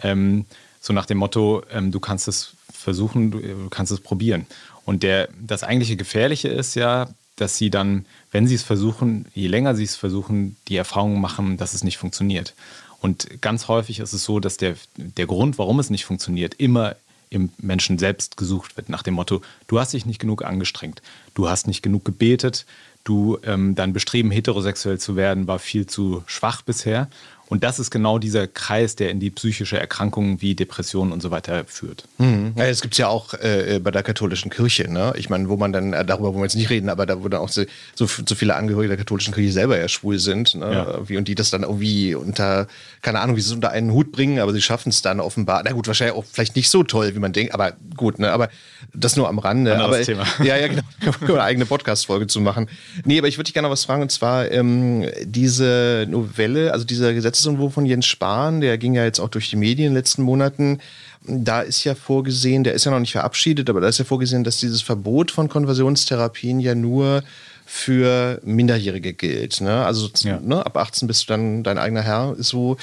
[0.00, 0.46] Ähm,
[0.80, 2.54] so nach dem Motto, ähm, du kannst es
[2.88, 4.46] versuchen, du, du kannst es probieren.
[4.86, 9.48] Und der, das eigentliche Gefährliche ist ja, dass sie dann, wenn sie es versuchen, je
[9.48, 12.54] länger sie es versuchen, die Erfahrung machen, dass es nicht funktioniert.
[13.02, 16.96] Und ganz häufig ist es so, dass der, der Grund, warum es nicht funktioniert, immer
[17.28, 21.02] im Menschen selbst gesucht wird, nach dem Motto, du hast dich nicht genug angestrengt,
[21.34, 22.64] du hast nicht genug gebetet,
[23.04, 27.08] du ähm, dein Bestreben, heterosexuell zu werden, war viel zu schwach bisher.
[27.48, 31.30] Und das ist genau dieser Kreis, der in die psychische Erkrankungen wie Depressionen und so
[31.30, 32.04] weiter führt.
[32.18, 32.52] Mhm.
[32.56, 34.90] Ja, das gibt es ja auch äh, bei der katholischen Kirche.
[34.92, 35.14] Ne?
[35.16, 37.28] Ich meine, wo man dann, äh, darüber wollen wir jetzt nicht reden, aber da wo
[37.28, 40.56] dann auch so, so, so viele Angehörige der katholischen Kirche selber ja schwul sind.
[40.56, 40.72] Ne?
[40.72, 41.08] Ja.
[41.08, 42.66] Wie, und die das dann irgendwie unter,
[43.00, 45.62] keine Ahnung, wie sie es unter einen Hut bringen, aber sie schaffen es dann offenbar.
[45.64, 48.30] Na gut, wahrscheinlich auch vielleicht nicht so toll, wie man denkt, aber gut, ne?
[48.30, 48.50] aber
[48.92, 49.72] das nur am Rande.
[49.72, 50.26] Anderes aber, Thema.
[50.44, 50.82] Ja, ja, genau.
[51.22, 52.68] eine eigene Podcast-Folge zu machen.
[53.04, 56.84] Nee, aber ich würde dich gerne noch was fragen, und zwar ähm, diese Novelle, also
[56.84, 59.98] dieser Gesetzesentwurf von Jens Spahn, der ging ja jetzt auch durch die Medien in den
[59.98, 60.80] letzten Monaten.
[61.26, 64.44] Da ist ja vorgesehen, der ist ja noch nicht verabschiedet, aber da ist ja vorgesehen,
[64.44, 67.22] dass dieses Verbot von Konversionstherapien ja nur
[67.64, 69.60] für Minderjährige gilt.
[69.60, 69.84] Ne?
[69.84, 70.40] Also ja.
[70.40, 72.34] ne, ab 18 bist du dann dein eigener Herr.
[72.38, 72.76] Ist so,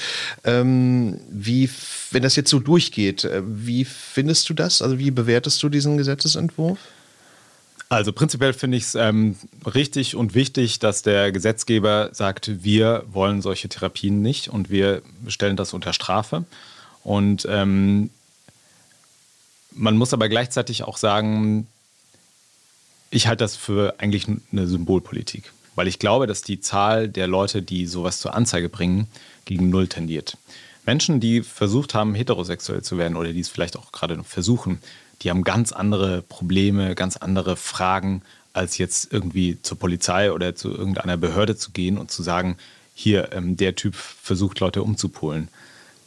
[0.44, 1.68] ähm, wie,
[2.12, 4.80] wenn das jetzt so durchgeht, äh, wie findest du das?
[4.80, 6.78] Also wie bewertest du diesen Gesetzesentwurf?
[7.88, 13.42] Also prinzipiell finde ich es ähm, richtig und wichtig, dass der Gesetzgeber sagt, wir wollen
[13.42, 16.44] solche Therapien nicht und wir stellen das unter Strafe.
[17.04, 18.10] Und ähm,
[19.70, 21.68] man muss aber gleichzeitig auch sagen,
[23.10, 27.62] ich halte das für eigentlich eine Symbolpolitik, weil ich glaube, dass die Zahl der Leute,
[27.62, 29.06] die sowas zur Anzeige bringen,
[29.44, 30.38] gegen Null tendiert.
[30.86, 34.80] Menschen, die versucht haben, heterosexuell zu werden oder die es vielleicht auch gerade noch versuchen,
[35.22, 40.70] die haben ganz andere Probleme, ganz andere Fragen, als jetzt irgendwie zur Polizei oder zu
[40.70, 42.56] irgendeiner Behörde zu gehen und zu sagen,
[42.94, 45.48] hier, ähm, der Typ versucht Leute umzupolen.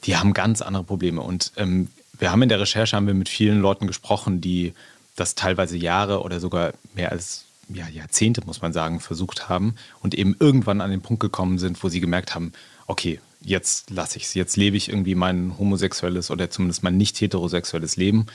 [0.06, 1.22] Die haben ganz andere Probleme.
[1.22, 4.74] Und ähm, wir haben in der Recherche haben wir mit vielen Leuten gesprochen, die
[5.16, 10.16] das teilweise Jahre oder sogar mehr als ja, Jahrzehnte, muss man sagen, versucht haben und
[10.16, 12.54] eben irgendwann an den Punkt gekommen sind, wo sie gemerkt haben,
[12.88, 17.22] okay, jetzt lasse ich es, jetzt lebe ich irgendwie mein homosexuelles oder zumindest mein nicht
[17.22, 18.26] heterosexuelles Leben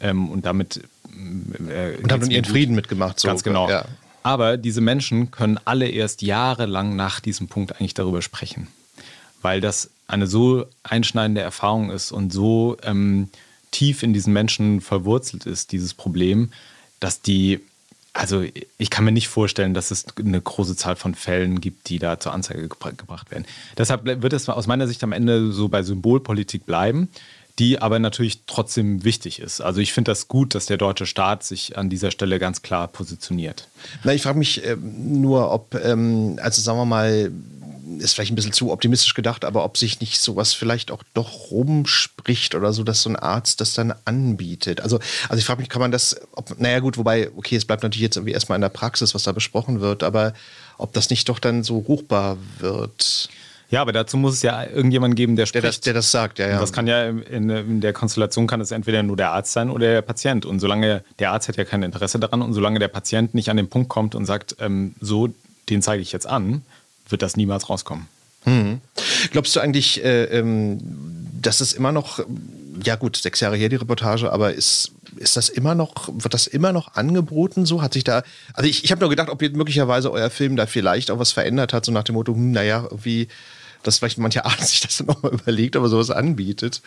[0.00, 0.82] ähm, und damit.
[1.68, 3.20] Äh, und haben ihren Frieden mitgemacht.
[3.20, 3.28] So.
[3.28, 3.68] Ganz genau.
[3.68, 3.84] Ja.
[4.22, 8.68] Aber diese Menschen können alle erst jahrelang nach diesem Punkt eigentlich darüber sprechen,
[9.42, 13.30] weil das eine so einschneidende Erfahrung ist und so ähm,
[13.72, 16.52] tief in diesen Menschen verwurzelt ist, dieses Problem,
[17.00, 17.60] dass die,
[18.12, 18.44] also
[18.78, 22.20] ich kann mir nicht vorstellen, dass es eine große Zahl von Fällen gibt, die da
[22.20, 23.46] zur Anzeige gebracht werden.
[23.76, 27.08] Deshalb wird es aus meiner Sicht am Ende so bei Symbolpolitik bleiben
[27.58, 29.60] die aber natürlich trotzdem wichtig ist.
[29.60, 32.88] Also ich finde das gut, dass der deutsche Staat sich an dieser Stelle ganz klar
[32.88, 33.68] positioniert.
[34.04, 37.30] Na, ich frage mich äh, nur, ob, ähm, also sagen wir mal,
[37.98, 41.50] ist vielleicht ein bisschen zu optimistisch gedacht, aber ob sich nicht sowas vielleicht auch doch
[41.50, 44.80] rumspricht oder so, dass so ein Arzt das dann anbietet.
[44.80, 47.82] Also, also ich frage mich, kann man das, ob, naja gut, wobei, okay, es bleibt
[47.82, 50.32] natürlich jetzt irgendwie erstmal in der Praxis, was da besprochen wird, aber
[50.78, 53.28] ob das nicht doch dann so ruchbar wird.
[53.72, 55.64] Ja, aber dazu muss es ja irgendjemand geben, der spricht.
[55.64, 56.60] Der das, der das sagt, ja, ja.
[56.60, 59.86] das kann ja in, in, der Konstellation kann es entweder nur der Arzt sein oder
[59.86, 60.44] der Patient.
[60.44, 63.56] Und solange der Arzt hat ja kein Interesse daran und solange der Patient nicht an
[63.56, 65.30] den Punkt kommt und sagt, ähm, so,
[65.70, 66.60] den zeige ich jetzt an,
[67.08, 68.08] wird das niemals rauskommen.
[68.44, 68.82] Hm.
[69.30, 70.78] Glaubst du eigentlich, äh, ähm,
[71.40, 72.20] dass es immer noch
[72.84, 76.46] ja gut, sechs Jahre her die Reportage, aber ist, ist das immer noch, wird das
[76.46, 77.82] immer noch angeboten so?
[77.82, 78.22] Hat sich da,
[78.54, 81.72] also ich, ich habe nur gedacht, ob möglicherweise euer Film da vielleicht auch was verändert
[81.72, 83.28] hat, so nach dem Motto, hm, naja, irgendwie,
[83.82, 86.82] dass vielleicht mancher Arzt sich das dann auch mal überlegt, ob er sowas anbietet.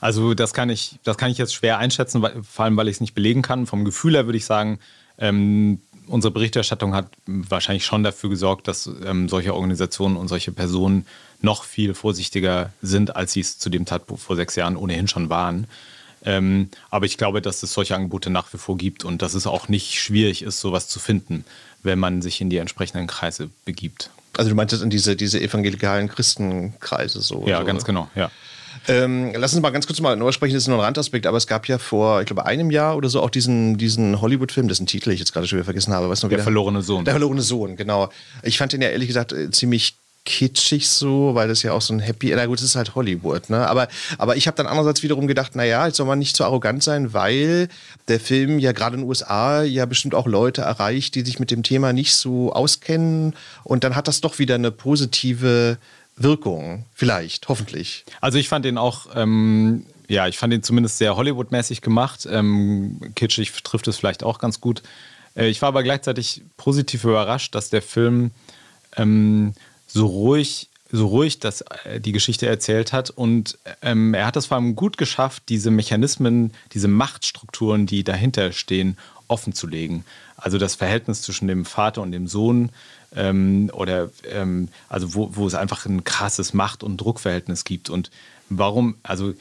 [0.00, 2.96] Also das kann ich, das kann ich jetzt schwer einschätzen, weil, vor allem weil ich
[2.96, 3.66] es nicht belegen kann.
[3.66, 4.78] Vom Gefühl her würde ich sagen,
[5.18, 11.06] ähm, unsere Berichterstattung hat wahrscheinlich schon dafür gesorgt, dass ähm, solche Organisationen und solche Personen
[11.42, 15.30] noch viel vorsichtiger sind, als sie es zu dem Zeitpunkt vor sechs Jahren ohnehin schon
[15.30, 15.66] waren.
[16.22, 19.46] Ähm, aber ich glaube, dass es solche Angebote nach wie vor gibt und dass es
[19.46, 21.44] auch nicht schwierig ist, sowas zu finden,
[21.82, 24.10] wenn man sich in die entsprechenden Kreise begibt.
[24.40, 27.44] Also du meintest in diese, diese evangelikalen Christenkreise so?
[27.46, 27.66] Ja, so.
[27.66, 28.30] ganz genau, ja.
[28.88, 31.36] Ähm, lass uns mal ganz kurz mal darüber sprechen, das ist nur ein Randaspekt, aber
[31.36, 34.86] es gab ja vor, ich glaube, einem Jahr oder so auch diesen, diesen Hollywood-Film, dessen
[34.86, 36.08] Titel ich jetzt gerade schon wieder vergessen habe.
[36.08, 37.04] Weißt du, der verlorene Sohn.
[37.04, 38.08] Der verlorene Sohn, genau.
[38.42, 39.98] Ich fand den ja ehrlich gesagt äh, ziemlich
[40.30, 43.50] kitschig so, weil das ja auch so ein Happy, na gut, es ist halt Hollywood,
[43.50, 43.66] ne?
[43.66, 46.84] Aber, aber ich habe dann andererseits wiederum gedacht, naja, jetzt soll man nicht zu arrogant
[46.84, 47.68] sein, weil
[48.06, 51.50] der Film ja gerade in den USA ja bestimmt auch Leute erreicht, die sich mit
[51.50, 55.78] dem Thema nicht so auskennen und dann hat das doch wieder eine positive
[56.16, 58.04] Wirkung, vielleicht, hoffentlich.
[58.20, 62.28] Also ich fand den auch, ähm, ja, ich fand den zumindest sehr Hollywood-mäßig gemacht.
[62.30, 64.82] Ähm, kitschig trifft es vielleicht auch ganz gut.
[65.34, 68.30] Äh, ich war aber gleichzeitig positiv überrascht, dass der Film
[68.96, 69.54] ähm,
[69.92, 73.10] so ruhig so ruhig das, äh, die Geschichte erzählt hat.
[73.10, 78.52] Und ähm, er hat es vor allem gut geschafft, diese Mechanismen, diese Machtstrukturen, die dahinter
[78.52, 78.96] stehen,
[79.28, 80.04] offen zu legen.
[80.36, 82.70] Also das Verhältnis zwischen dem Vater und dem Sohn,
[83.14, 87.90] ähm, oder ähm, also wo, wo es einfach ein krasses Macht- und Druckverhältnis gibt.
[87.90, 88.10] Und
[88.48, 89.34] warum, also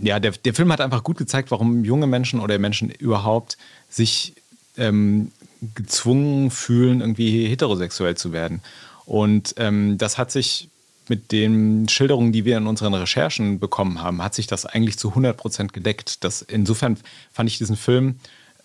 [0.00, 3.56] ja, der, der Film hat einfach gut gezeigt, warum junge Menschen oder Menschen überhaupt
[3.88, 4.34] sich
[4.76, 5.32] ähm,
[5.74, 8.60] gezwungen fühlen, irgendwie heterosexuell zu werden.
[9.06, 10.68] Und ähm, das hat sich
[11.08, 15.10] mit den Schilderungen, die wir in unseren Recherchen bekommen haben, hat sich das eigentlich zu
[15.10, 16.24] 100 Prozent gedeckt.
[16.24, 16.98] Das, insofern
[17.32, 18.16] fand ich diesen Film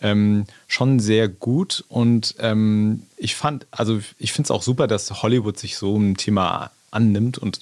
[0.02, 1.86] ähm, schon sehr gut.
[1.88, 6.18] Und ähm, ich fand, also ich finde es auch super, dass Hollywood sich so ein
[6.18, 7.62] Thema annimmt und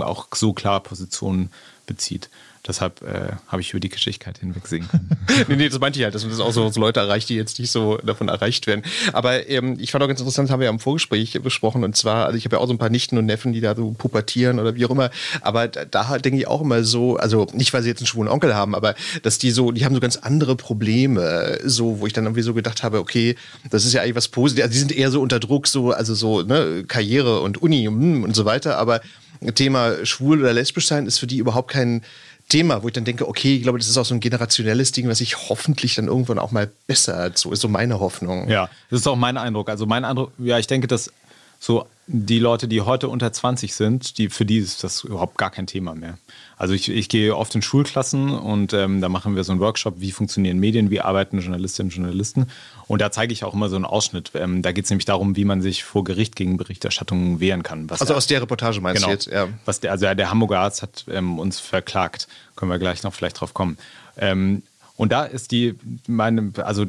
[0.00, 1.50] auch so klar Positionen
[1.86, 2.30] bezieht.
[2.66, 5.10] Deshalb äh, habe ich über die Geschicklichkeit hinwegsehen können.
[5.48, 7.34] nee, nee, das meinte ich halt, dass man das auch so, so, Leute erreicht, die
[7.34, 8.82] jetzt nicht so davon erreicht werden.
[9.12, 12.24] Aber ähm, ich fand auch ganz interessant, haben wir ja im Vorgespräch besprochen, und zwar,
[12.24, 14.58] also ich habe ja auch so ein paar Nichten und Neffen, die da so pubertieren
[14.58, 15.10] oder wie auch immer,
[15.42, 18.06] aber da, da halt denke ich auch immer so, also nicht, weil sie jetzt einen
[18.06, 22.06] schwulen Onkel haben, aber dass die so, die haben so ganz andere Probleme, so, wo
[22.06, 23.36] ich dann irgendwie so gedacht habe, okay,
[23.70, 26.14] das ist ja eigentlich was Positives, also die sind eher so unter Druck, so, also
[26.14, 29.02] so, ne, Karriere und Uni und, und so weiter, aber
[29.54, 32.02] Thema schwul oder lesbisch sein ist für die überhaupt kein
[32.48, 35.08] Thema, wo ich dann denke, okay, ich glaube, das ist auch so ein generationelles Ding,
[35.08, 37.38] was sich hoffentlich dann irgendwann auch mal bessert.
[37.38, 38.48] So ist so meine Hoffnung.
[38.48, 39.68] Ja, das ist auch mein Eindruck.
[39.68, 41.10] Also mein Eindruck, ja, ich denke, dass
[41.64, 45.50] so die Leute, die heute unter 20 sind, die, für die ist das überhaupt gar
[45.50, 46.18] kein Thema mehr.
[46.58, 49.94] Also ich, ich gehe oft in Schulklassen und ähm, da machen wir so einen Workshop,
[49.96, 52.48] wie funktionieren Medien, wie arbeiten Journalistinnen und Journalisten.
[52.86, 54.32] Und da zeige ich auch immer so einen Ausschnitt.
[54.34, 57.86] Ähm, da geht es nämlich darum, wie man sich vor Gericht gegen Berichterstattung wehren kann.
[57.88, 59.26] also der, aus der Reportage meinst genau, du jetzt?
[59.28, 59.48] Ja.
[59.64, 62.28] Was der, also der Hamburger Arzt hat ähm, uns verklagt.
[62.56, 63.78] Können wir gleich noch vielleicht drauf kommen.
[64.18, 64.62] Ähm,
[64.96, 65.74] und da ist die,
[66.06, 66.84] meine, also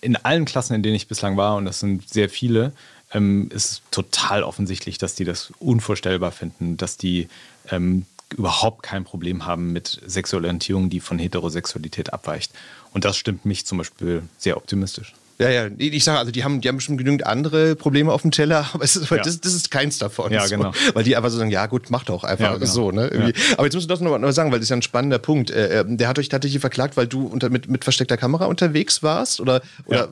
[0.00, 2.72] in allen Klassen, in denen ich bislang war, und das sind sehr viele,
[3.12, 7.28] ähm, ist total offensichtlich, dass die das unvorstellbar finden, dass die
[7.70, 12.52] ähm, überhaupt kein Problem haben mit Sexualorientierung, die von Heterosexualität abweicht.
[12.92, 15.14] Und das stimmt mich zum Beispiel sehr optimistisch.
[15.38, 18.30] Ja, ja, ich sage, also die haben, die haben bestimmt genügend andere Probleme auf dem
[18.30, 19.16] Teller, aber ist, ja.
[19.18, 20.32] das, das, ist keins davon.
[20.32, 20.72] Ja, genau.
[20.72, 22.66] So, weil die einfach so sagen, ja gut, mach doch einfach ja, genau.
[22.66, 22.90] so.
[22.90, 23.10] Ne?
[23.12, 23.54] Ja.
[23.54, 25.50] Aber jetzt musst du das noch mal sagen, weil das ist ja ein spannender Punkt.
[25.50, 29.02] Äh, ähm, der hat euch tatsächlich verklagt, weil du unter, mit, mit versteckter Kamera unterwegs
[29.02, 29.40] warst?
[29.40, 30.08] Oder, oder,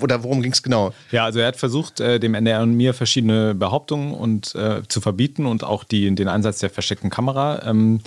[0.00, 0.94] oder worum ging es genau?
[1.10, 5.00] Ja, also er hat versucht, äh, dem NDR und mir verschiedene Behauptungen und, äh, zu
[5.00, 7.62] verbieten und auch die, den Einsatz der versteckten Kamera.
[7.66, 8.00] Ähm,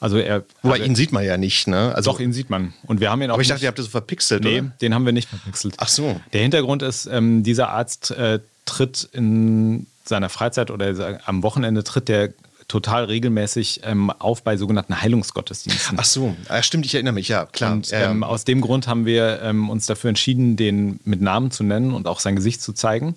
[0.00, 1.94] also er, Wobei ihn sieht man ja nicht, ne?
[1.94, 2.72] Also doch, ihn sieht man.
[2.86, 3.34] Und wir haben ihn auch.
[3.34, 4.72] Aber ich dachte, ihr habt das so verpixelt, nee, oder?
[4.80, 5.74] den haben wir nicht verpixelt.
[5.76, 6.18] Ach so.
[6.32, 12.08] Der Hintergrund ist, ähm, dieser Arzt äh, tritt in seiner Freizeit oder am Wochenende tritt
[12.08, 12.32] der
[12.66, 15.98] total regelmäßig ähm, auf bei sogenannten Heilungsgottesdiensten.
[16.00, 17.72] Ach so, ja, stimmt, ich erinnere mich, ja, klar.
[17.72, 21.50] Und ja, ähm, aus dem Grund haben wir ähm, uns dafür entschieden, den mit Namen
[21.50, 23.16] zu nennen und auch sein Gesicht zu zeigen.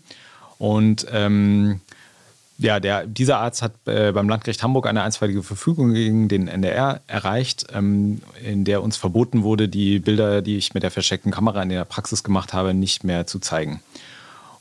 [0.58, 1.82] Und ähm,
[2.58, 7.02] ja, der, dieser Arzt hat äh, beim Landgericht Hamburg eine einstweilige Verfügung gegen den NDR
[7.08, 11.64] erreicht, ähm, in der uns verboten wurde, die Bilder, die ich mit der versteckten Kamera
[11.64, 13.82] in der Praxis gemacht habe, nicht mehr zu zeigen.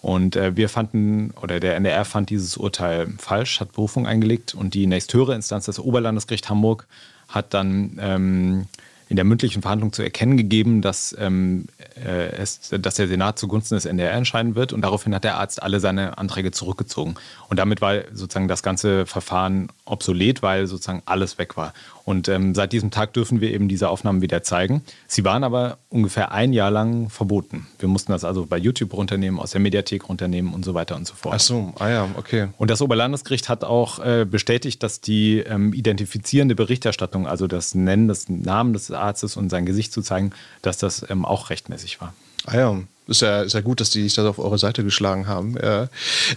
[0.00, 4.74] Und äh, wir fanden, oder der NDR fand dieses Urteil falsch, hat Berufung eingelegt und
[4.74, 6.86] die nächsthöhere Instanz, das Oberlandesgericht Hamburg,
[7.28, 8.66] hat dann ähm,
[9.12, 11.66] in der mündlichen Verhandlung zu erkennen gegeben, dass, ähm,
[12.02, 14.72] äh, es, dass der Senat zugunsten des NDR entscheiden wird.
[14.72, 17.16] Und daraufhin hat der Arzt alle seine Anträge zurückgezogen.
[17.50, 21.72] Und damit war sozusagen das ganze Verfahren obsolet, weil sozusagen alles weg war.
[22.04, 24.82] Und ähm, seit diesem Tag dürfen wir eben diese Aufnahmen wieder zeigen.
[25.06, 27.66] Sie waren aber ungefähr ein Jahr lang verboten.
[27.78, 31.06] Wir mussten das also bei YouTube runternehmen, aus der Mediathek runternehmen und so weiter und
[31.06, 31.34] so fort.
[31.36, 32.48] Ach so, ah ja, okay.
[32.58, 38.08] Und das Oberlandesgericht hat auch äh, bestätigt, dass die ähm, identifizierende Berichterstattung, also das Nennen
[38.08, 40.30] des Namen des Arztes und sein Gesicht zu zeigen,
[40.62, 42.14] dass das ähm, auch rechtmäßig war.
[42.46, 45.26] Ah ja, ist ja, ist ja gut, dass die sich da auf eure Seite geschlagen
[45.26, 45.56] haben.
[45.62, 45.88] Ja.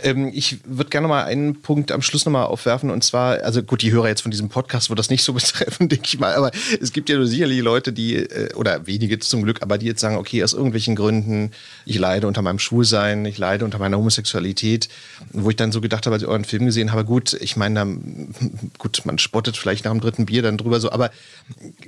[0.03, 3.63] Ähm, ich würde gerne mal einen Punkt am Schluss noch mal aufwerfen und zwar, also
[3.63, 6.35] gut, die Hörer jetzt von diesem Podcast wird das nicht so betreffen, denke ich mal,
[6.35, 10.01] aber es gibt ja sicherlich Leute, die, äh, oder wenige zum Glück, aber die jetzt
[10.01, 11.51] sagen, okay, aus irgendwelchen Gründen,
[11.85, 14.89] ich leide unter meinem Schwulsein, ich leide unter meiner Homosexualität,
[15.31, 17.85] wo ich dann so gedacht habe, als ich euren Film gesehen habe, gut, ich meine,
[18.77, 21.11] gut, man spottet vielleicht nach dem dritten Bier dann drüber so, aber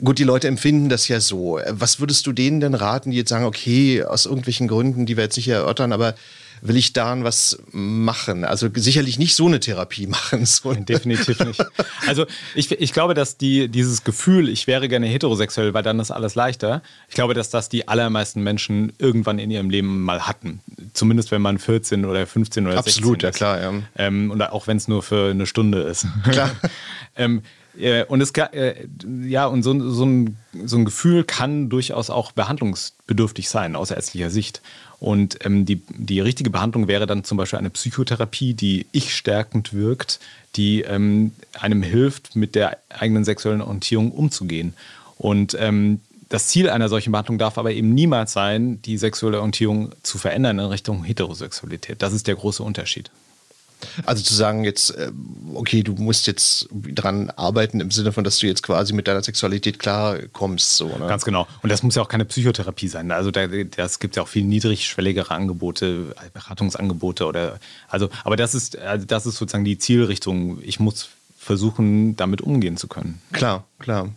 [0.04, 1.60] gut, die Leute empfinden das ja so.
[1.70, 5.24] Was würdest du denen denn raten, die jetzt sagen, okay, aus irgendwelchen Gründen, die wir
[5.24, 6.16] jetzt nicht erörtern, aber
[6.62, 8.44] will ich daran was machen?
[8.44, 10.46] Also sicherlich nicht so eine Therapie machen.
[10.46, 10.74] So.
[10.74, 11.64] Definitiv nicht.
[12.08, 12.26] Also
[12.56, 16.36] ich, ich glaube, dass die, dieses Gefühl, ich wäre gerne heterosexuell, weil dann ist alles
[16.36, 16.82] leichter.
[17.10, 20.62] Ich glaube, dass das die allermeisten Menschen irgendwann in ihrem Leben mal hatten.
[20.94, 23.36] Zumindest wenn man 14 oder 15 oder Absolut, 16 ist.
[23.36, 23.74] Absolut, ja klar.
[23.98, 24.08] Ja.
[24.08, 26.08] Ähm, und auch wenn es nur für eine Stunde ist.
[26.30, 26.52] Klar.
[27.16, 27.42] ähm, äh,
[28.08, 28.88] und es äh,
[29.24, 34.30] ja, und so, so, ein, so ein Gefühl kann durchaus auch behandlungsbedürftig sein aus ärztlicher
[34.30, 34.62] Sicht.
[35.00, 39.74] Und ähm, die, die richtige Behandlung wäre dann zum Beispiel eine Psychotherapie, die ich stärkend
[39.74, 40.20] wirkt,
[40.56, 44.74] die ähm, einem hilft, mit der eigenen sexuellen Orientierung umzugehen.
[45.18, 46.00] Und ähm,
[46.30, 50.60] das Ziel einer solchen Behandlung darf aber eben niemals sein, die sexuelle Orientierung zu verändern
[50.60, 52.02] in Richtung Heterosexualität.
[52.02, 53.12] Das ist der große Unterschied.
[54.06, 55.12] Also zu sagen jetzt, äh,
[55.54, 59.24] okay, du musst jetzt dran arbeiten im Sinne von, dass du jetzt quasi mit deiner
[59.24, 60.78] Sexualität klarkommst.
[60.78, 61.08] So, ne?
[61.08, 61.48] Ganz genau.
[61.62, 63.12] Und das muss ja auch keine Psychotherapie sein.
[63.12, 68.78] Also da, das gibt ja auch viel niedrigschwelligere Angebote, Beratungsangebote oder also, aber das ist,
[68.78, 70.60] also das ist sozusagen die Zielrichtung.
[70.64, 73.22] Ich muss versuchen, damit umgehen zu können.
[73.32, 74.10] Klar, klar.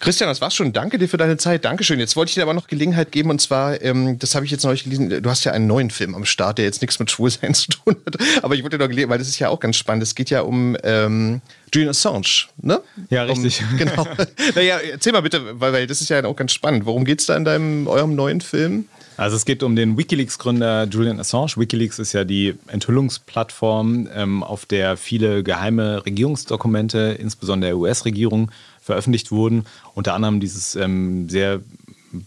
[0.00, 0.72] Christian, das war's schon.
[0.72, 1.66] Danke dir für deine Zeit.
[1.66, 2.00] Dankeschön.
[2.00, 4.64] Jetzt wollte ich dir aber noch Gelegenheit geben und zwar, ähm, das habe ich jetzt
[4.64, 7.52] neulich gelesen, du hast ja einen neuen Film am Start, der jetzt nichts mit Schwulsein
[7.54, 8.16] zu tun hat.
[8.42, 10.02] Aber ich wollte dir noch gelegen, weil das ist ja auch ganz spannend.
[10.02, 11.42] Es geht ja um ähm,
[11.72, 12.80] Julian Assange, ne?
[13.10, 13.62] Ja, richtig.
[13.70, 14.06] Um, genau.
[14.54, 16.86] naja, erzähl mal bitte, weil, weil das ist ja auch ganz spannend.
[16.86, 18.86] Worum geht's da in deinem, eurem neuen Film?
[19.20, 21.52] Also es geht um den Wikileaks-Gründer Julian Assange.
[21.56, 28.50] Wikileaks ist ja die Enthüllungsplattform, ähm, auf der viele geheime Regierungsdokumente, insbesondere der US-Regierung,
[28.80, 29.66] veröffentlicht wurden.
[29.94, 31.60] Unter anderem dieses ähm, sehr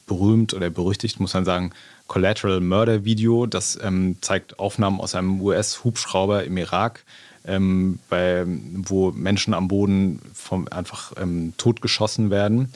[0.06, 1.72] berühmt oder berüchtigt, muss man sagen,
[2.08, 3.46] Collateral Murder Video.
[3.46, 7.04] Das ähm, zeigt Aufnahmen aus einem US-Hubschrauber im Irak,
[7.46, 12.72] ähm, bei, wo Menschen am Boden vom, einfach ähm, totgeschossen werden.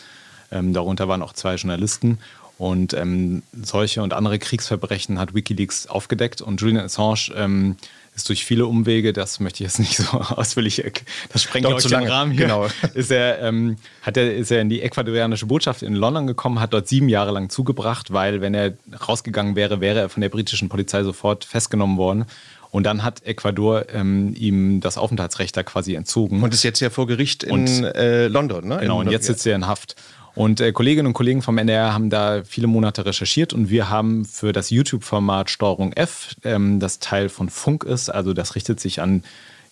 [0.52, 2.20] Ähm, darunter waren auch zwei Journalisten.
[2.58, 6.42] Und ähm, solche und andere Kriegsverbrechen hat Wikileaks aufgedeckt.
[6.42, 7.32] Und Julian Assange
[8.18, 10.84] ist durch viele Umwege, das möchte ich jetzt nicht so ausführlich,
[11.32, 12.68] das sprengt auch den Rahmen hier, genau.
[12.94, 16.74] ist, er, ähm, hat er, ist er in die ecuadorianische Botschaft in London gekommen, hat
[16.74, 18.74] dort sieben Jahre lang zugebracht, weil wenn er
[19.08, 22.26] rausgegangen wäre, wäre er von der britischen Polizei sofort festgenommen worden.
[22.70, 26.44] Und dann hat Ecuador ähm, ihm das Aufenthaltsrecht da quasi entzogen.
[26.44, 28.80] Und ist jetzt ja vor Gericht in und, äh, London, ne?
[28.82, 29.96] Genau, in und jetzt sitzt er in Haft.
[30.38, 34.24] Und äh, Kolleginnen und Kollegen vom NDR haben da viele Monate recherchiert und wir haben
[34.24, 39.02] für das YouTube-Format Steuerung F, ähm, das Teil von Funk ist, also das richtet sich
[39.02, 39.24] an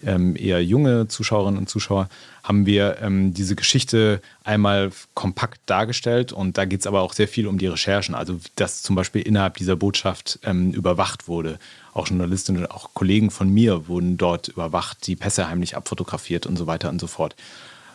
[0.03, 2.09] ähm, eher junge Zuschauerinnen und Zuschauer,
[2.41, 7.27] haben wir ähm, diese Geschichte einmal kompakt dargestellt und da geht es aber auch sehr
[7.27, 11.59] viel um die Recherchen, also dass zum Beispiel innerhalb dieser Botschaft ähm, überwacht wurde.
[11.93, 16.57] Auch Journalistinnen und auch Kollegen von mir wurden dort überwacht, die Pässe heimlich abfotografiert und
[16.57, 17.35] so weiter und so fort.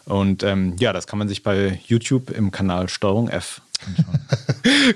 [0.04, 4.20] Und ähm, ja, das kann man sich bei YouTube im Kanal Steuerung F anschauen.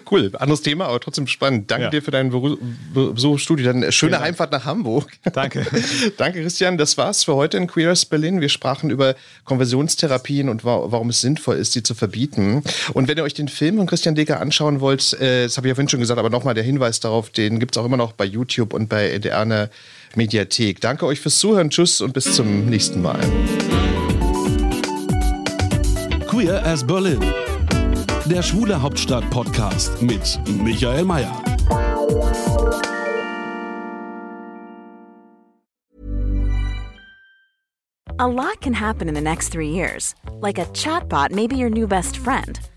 [0.10, 1.70] cool, anderes Thema, aber trotzdem spannend.
[1.70, 1.90] Danke ja.
[1.90, 2.30] dir für deinen
[2.92, 3.72] Besuch Studio.
[3.72, 5.08] Dann schöne Heimfahrt nach Hamburg.
[5.32, 5.66] Danke.
[6.16, 6.78] Danke, Christian.
[6.78, 8.40] Das war's für heute in Queers Berlin.
[8.40, 12.62] Wir sprachen über Konversionstherapien und wa warum es sinnvoll ist, sie zu verbieten.
[12.92, 15.70] Und wenn ihr euch den Film von Christian Decker anschauen wollt, äh, das habe ich
[15.70, 18.12] ja vorhin schon gesagt, aber nochmal der Hinweis darauf, den gibt es auch immer noch
[18.12, 19.70] bei YouTube und bei der
[20.14, 20.80] Mediathek.
[20.80, 21.70] Danke euch fürs Zuhören.
[21.70, 23.20] Tschüss und bis zum nächsten Mal.
[26.34, 27.20] Queer as Berlin.
[28.26, 31.32] Der Schwule Hauptstadt Podcast mit Michael Mayer.
[38.18, 40.16] A lot can happen in the next three years.
[40.40, 42.58] Like a chatbot may be your new best friend.